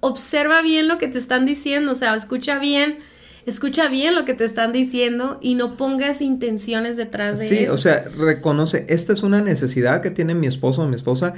Observa 0.00 0.62
bien 0.62 0.88
lo 0.88 0.98
que 0.98 1.06
te 1.06 1.18
están 1.18 1.46
diciendo, 1.46 1.92
o 1.92 1.94
sea, 1.94 2.16
escucha 2.16 2.58
bien 2.58 3.03
escucha 3.46 3.88
bien 3.88 4.14
lo 4.14 4.24
que 4.24 4.34
te 4.34 4.44
están 4.44 4.72
diciendo 4.72 5.38
y 5.42 5.54
no 5.54 5.76
pongas 5.76 6.22
intenciones 6.22 6.96
detrás 6.96 7.38
de 7.40 7.46
Sí, 7.48 7.58
eso. 7.64 7.74
o 7.74 7.78
sea, 7.78 8.04
reconoce, 8.18 8.86
esta 8.88 9.12
es 9.12 9.22
una 9.22 9.40
necesidad 9.40 10.02
que 10.02 10.10
tiene 10.10 10.34
mi 10.34 10.46
esposo 10.46 10.82
o 10.82 10.88
mi 10.88 10.96
esposa 10.96 11.34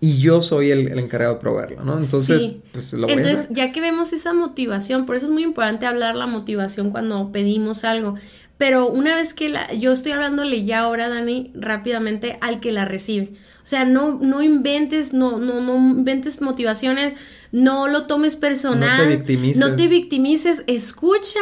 y 0.00 0.18
yo 0.18 0.42
soy 0.42 0.70
el, 0.70 0.88
el 0.88 0.98
encargado 1.00 1.34
de 1.34 1.40
proveerlo, 1.40 1.82
¿no? 1.82 1.98
Entonces, 1.98 2.40
Sí. 2.42 2.62
pues 2.72 2.92
lo 2.92 3.06
voy 3.08 3.16
Entonces, 3.16 3.48
a 3.50 3.54
ya 3.54 3.72
que 3.72 3.80
vemos 3.80 4.12
esa 4.12 4.32
motivación, 4.32 5.06
por 5.06 5.16
eso 5.16 5.26
es 5.26 5.32
muy 5.32 5.42
importante 5.42 5.86
hablar 5.86 6.14
la 6.14 6.26
motivación 6.26 6.90
cuando 6.90 7.32
pedimos 7.32 7.82
algo. 7.84 8.14
Pero 8.58 8.88
una 8.88 9.14
vez 9.14 9.34
que 9.34 9.48
la, 9.48 9.72
yo 9.72 9.92
estoy 9.92 10.12
hablándole 10.12 10.64
ya 10.64 10.80
ahora, 10.80 11.08
Dani, 11.08 11.52
rápidamente 11.54 12.38
al 12.40 12.58
que 12.58 12.72
la 12.72 12.84
recibe. 12.84 13.32
O 13.62 13.66
sea, 13.66 13.84
no, 13.84 14.18
no 14.20 14.42
inventes, 14.42 15.12
no, 15.12 15.38
no, 15.38 15.60
no 15.60 15.76
inventes 15.76 16.40
motivaciones, 16.40 17.14
no 17.52 17.86
lo 17.86 18.06
tomes 18.06 18.34
personal. 18.34 18.98
No 18.98 19.04
te 19.04 19.16
victimices. 19.16 19.58
No 19.58 19.76
te 19.76 19.86
victimices, 19.86 20.64
escucha. 20.66 21.40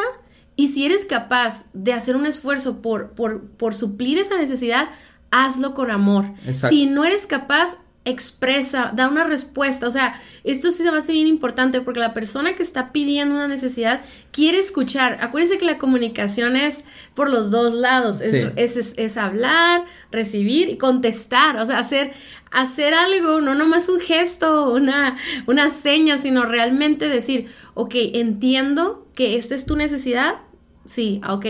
Y 0.56 0.68
si 0.68 0.84
eres 0.84 1.06
capaz 1.06 1.66
de 1.72 1.94
hacer 1.94 2.16
un 2.16 2.26
esfuerzo 2.26 2.82
por, 2.82 3.10
por, 3.12 3.42
por 3.42 3.74
suplir 3.74 4.18
esa 4.18 4.36
necesidad, 4.36 4.88
hazlo 5.30 5.74
con 5.74 5.90
amor. 5.90 6.32
Exacto. 6.46 6.68
Si 6.68 6.86
no 6.86 7.04
eres 7.04 7.26
capaz, 7.26 7.78
expresa, 8.06 8.92
da 8.94 9.08
una 9.08 9.24
respuesta. 9.24 9.86
O 9.86 9.90
sea, 9.90 10.14
esto 10.44 10.70
sí 10.70 10.82
se 10.82 10.90
me 10.90 10.98
hace 10.98 11.12
bien 11.12 11.26
importante 11.26 11.80
porque 11.82 12.00
la 12.00 12.14
persona 12.14 12.54
que 12.54 12.62
está 12.62 12.92
pidiendo 12.92 13.34
una 13.34 13.48
necesidad 13.48 14.00
quiere 14.32 14.58
escuchar. 14.58 15.18
Acuérdense 15.20 15.58
que 15.58 15.64
la 15.66 15.76
comunicación 15.78 16.56
es 16.56 16.84
por 17.14 17.28
los 17.30 17.50
dos 17.50 17.74
lados. 17.74 18.20
Es, 18.20 18.30
Sí. 18.42 18.48
es, 18.56 18.76
es- 18.76 18.94
es 18.96 19.16
hablar, 19.16 19.84
recibir 20.10 20.68
y 20.70 20.78
contestar. 20.78 21.58
O 21.58 21.66
sea, 21.66 21.78
hacer, 21.78 22.12
hacer 22.50 22.94
algo, 22.94 23.40
no 23.40 23.54
nomás 23.54 23.88
un 23.88 24.00
gesto, 24.00 24.72
una, 24.72 25.16
una 25.46 25.68
seña, 25.68 26.16
sino 26.16 26.46
realmente 26.46 27.08
decir, 27.08 27.48
ok, 27.74 27.94
entiendo 28.14 29.06
que 29.14 29.36
esta 29.36 29.54
es 29.54 29.66
tu 29.66 29.76
necesidad. 29.76 30.36
Sí, 30.84 31.20
ah, 31.24 31.34
ok. 31.34 31.46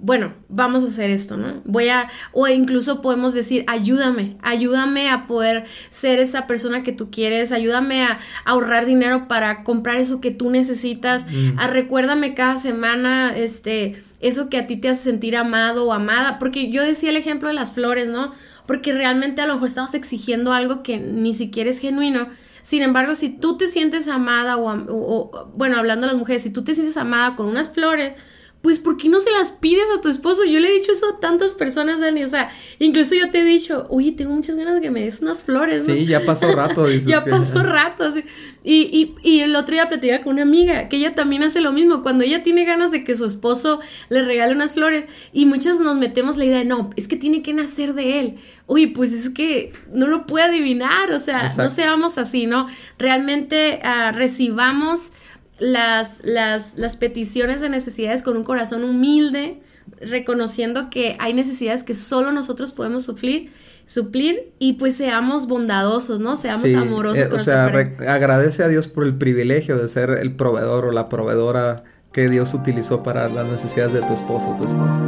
Bueno, 0.00 0.34
vamos 0.48 0.84
a 0.84 0.86
hacer 0.86 1.10
esto, 1.10 1.36
¿no? 1.36 1.60
Voy 1.64 1.88
a, 1.88 2.08
o 2.32 2.46
incluso 2.46 3.02
podemos 3.02 3.32
decir, 3.34 3.64
ayúdame, 3.66 4.36
ayúdame 4.42 5.10
a 5.10 5.26
poder 5.26 5.64
ser 5.90 6.20
esa 6.20 6.46
persona 6.46 6.84
que 6.84 6.92
tú 6.92 7.10
quieres, 7.10 7.50
ayúdame 7.50 8.04
a, 8.04 8.18
ahorrar 8.44 8.86
dinero 8.86 9.26
para 9.26 9.64
comprar 9.64 9.96
eso 9.96 10.20
que 10.20 10.30
tú 10.30 10.50
necesitas, 10.50 11.26
Mm. 11.26 11.58
a 11.58 11.66
recuérdame 11.66 12.34
cada 12.34 12.56
semana, 12.58 13.32
este, 13.36 14.00
eso 14.20 14.48
que 14.48 14.58
a 14.58 14.68
ti 14.68 14.76
te 14.76 14.88
hace 14.88 15.02
sentir 15.02 15.36
amado 15.36 15.86
o 15.86 15.92
amada, 15.92 16.38
porque 16.38 16.70
yo 16.70 16.84
decía 16.84 17.10
el 17.10 17.16
ejemplo 17.16 17.48
de 17.48 17.54
las 17.54 17.72
flores, 17.72 18.08
¿no? 18.08 18.30
Porque 18.66 18.92
realmente 18.92 19.40
a 19.42 19.46
lo 19.48 19.54
mejor 19.54 19.66
estamos 19.68 19.94
exigiendo 19.94 20.52
algo 20.52 20.84
que 20.84 20.98
ni 20.98 21.34
siquiera 21.34 21.70
es 21.70 21.80
genuino. 21.80 22.28
Sin 22.62 22.82
embargo, 22.82 23.14
si 23.16 23.30
tú 23.30 23.56
te 23.56 23.66
sientes 23.66 24.06
amada 24.06 24.56
o, 24.58 24.68
am- 24.68 24.86
o- 24.90 25.30
o- 25.32 25.50
bueno, 25.56 25.76
hablando 25.76 26.06
de 26.06 26.12
las 26.12 26.18
mujeres, 26.18 26.42
si 26.44 26.50
tú 26.52 26.62
te 26.62 26.74
sientes 26.74 26.96
amada 26.96 27.34
con 27.34 27.46
unas 27.48 27.70
flores, 27.70 28.12
pues 28.60 28.80
¿por 28.80 28.96
qué 28.96 29.08
no 29.08 29.20
se 29.20 29.30
las 29.30 29.52
pides 29.52 29.84
a 29.96 30.00
tu 30.00 30.08
esposo? 30.08 30.44
Yo 30.44 30.58
le 30.58 30.68
he 30.68 30.72
dicho 30.72 30.90
eso 30.92 31.06
a 31.14 31.20
tantas 31.20 31.54
personas, 31.54 32.00
Dani, 32.00 32.24
o 32.24 32.26
sea, 32.26 32.50
incluso 32.80 33.14
yo 33.14 33.30
te 33.30 33.40
he 33.40 33.44
dicho, 33.44 33.86
oye, 33.88 34.12
tengo 34.12 34.32
muchas 34.32 34.56
ganas 34.56 34.74
de 34.74 34.80
que 34.80 34.90
me 34.90 35.02
des 35.04 35.20
unas 35.22 35.44
flores, 35.44 35.86
¿no? 35.86 35.94
Sí, 35.94 36.06
ya 36.06 36.20
pasó 36.20 36.52
rato, 36.52 36.84
dices. 36.88 37.06
ya 37.06 37.22
que- 37.22 37.30
pasó 37.30 37.62
rato. 37.62 38.04
así. 38.04 38.24
Y, 38.64 39.14
y, 39.22 39.30
y 39.36 39.40
el 39.40 39.54
otro 39.54 39.74
día 39.74 39.88
platicaba 39.88 40.22
con 40.24 40.32
una 40.34 40.42
amiga 40.42 40.88
que 40.88 40.96
ella 40.96 41.14
también 41.14 41.44
hace 41.44 41.60
lo 41.60 41.72
mismo. 41.72 42.02
Cuando 42.02 42.24
ella 42.24 42.42
tiene 42.42 42.64
ganas 42.64 42.90
de 42.90 43.04
que 43.04 43.16
su 43.16 43.24
esposo 43.26 43.80
le 44.08 44.22
regale 44.22 44.52
unas 44.52 44.74
flores 44.74 45.04
y 45.32 45.46
muchas 45.46 45.78
nos 45.80 45.96
metemos 45.96 46.36
la 46.36 46.44
idea 46.44 46.58
de 46.58 46.64
no, 46.64 46.90
es 46.96 47.06
que 47.08 47.16
tiene 47.16 47.42
que 47.42 47.54
nacer 47.54 47.94
de 47.94 48.18
él. 48.20 48.34
Uy, 48.66 48.88
pues 48.88 49.12
es 49.12 49.30
que 49.30 49.72
no 49.92 50.08
lo 50.08 50.26
puede 50.26 50.46
adivinar. 50.46 51.12
O 51.12 51.20
sea, 51.20 51.50
no 51.56 51.70
seamos 51.70 52.18
así, 52.18 52.46
¿no? 52.46 52.66
Realmente 52.98 53.80
ah, 53.84 54.10
recibamos 54.12 55.12
las, 55.58 56.20
las, 56.24 56.76
las 56.76 56.96
peticiones 56.96 57.60
de 57.60 57.68
necesidades 57.68 58.22
con 58.22 58.36
un 58.36 58.44
corazón 58.44 58.84
humilde, 58.84 59.60
reconociendo 60.00 60.90
que 60.90 61.16
hay 61.18 61.34
necesidades 61.34 61.84
que 61.84 61.94
solo 61.94 62.32
nosotros 62.32 62.72
podemos 62.72 63.04
suplir, 63.04 63.52
suplir 63.86 64.52
y 64.58 64.74
pues 64.74 64.96
seamos 64.96 65.46
bondadosos, 65.46 66.20
¿no? 66.20 66.36
Seamos 66.36 66.68
Sí, 66.68 66.74
amorosos 66.74 67.26
eh, 67.26 67.30
con 67.30 67.40
o 67.40 67.42
sea, 67.42 67.64
agradece 67.66 68.62
a 68.62 68.68
Dios 68.68 68.88
por 68.88 69.04
el 69.04 69.16
privilegio 69.16 69.78
de 69.78 69.88
ser 69.88 70.10
el 70.10 70.36
proveedor 70.36 70.84
o 70.84 70.92
la 70.92 71.08
proveedora 71.08 71.82
que 72.12 72.28
Dios 72.28 72.54
utilizó 72.54 73.02
para 73.02 73.28
las 73.28 73.46
necesidades 73.46 73.94
de 73.94 74.02
tu 74.02 74.12
esposo 74.12 74.50
o 74.50 74.56
tu 74.56 74.64
esposa. 74.64 75.00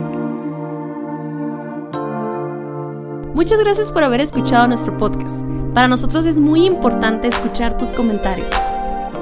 Muchas 3.34 3.60
gracias 3.60 3.90
por 3.92 4.02
haber 4.04 4.20
escuchado 4.20 4.66
nuestro 4.66 4.96
podcast. 4.96 5.42
Para 5.74 5.88
nosotros 5.88 6.26
es 6.26 6.38
muy 6.38 6.66
importante 6.66 7.28
escuchar 7.28 7.78
tus 7.78 7.92
comentarios. 7.92 8.52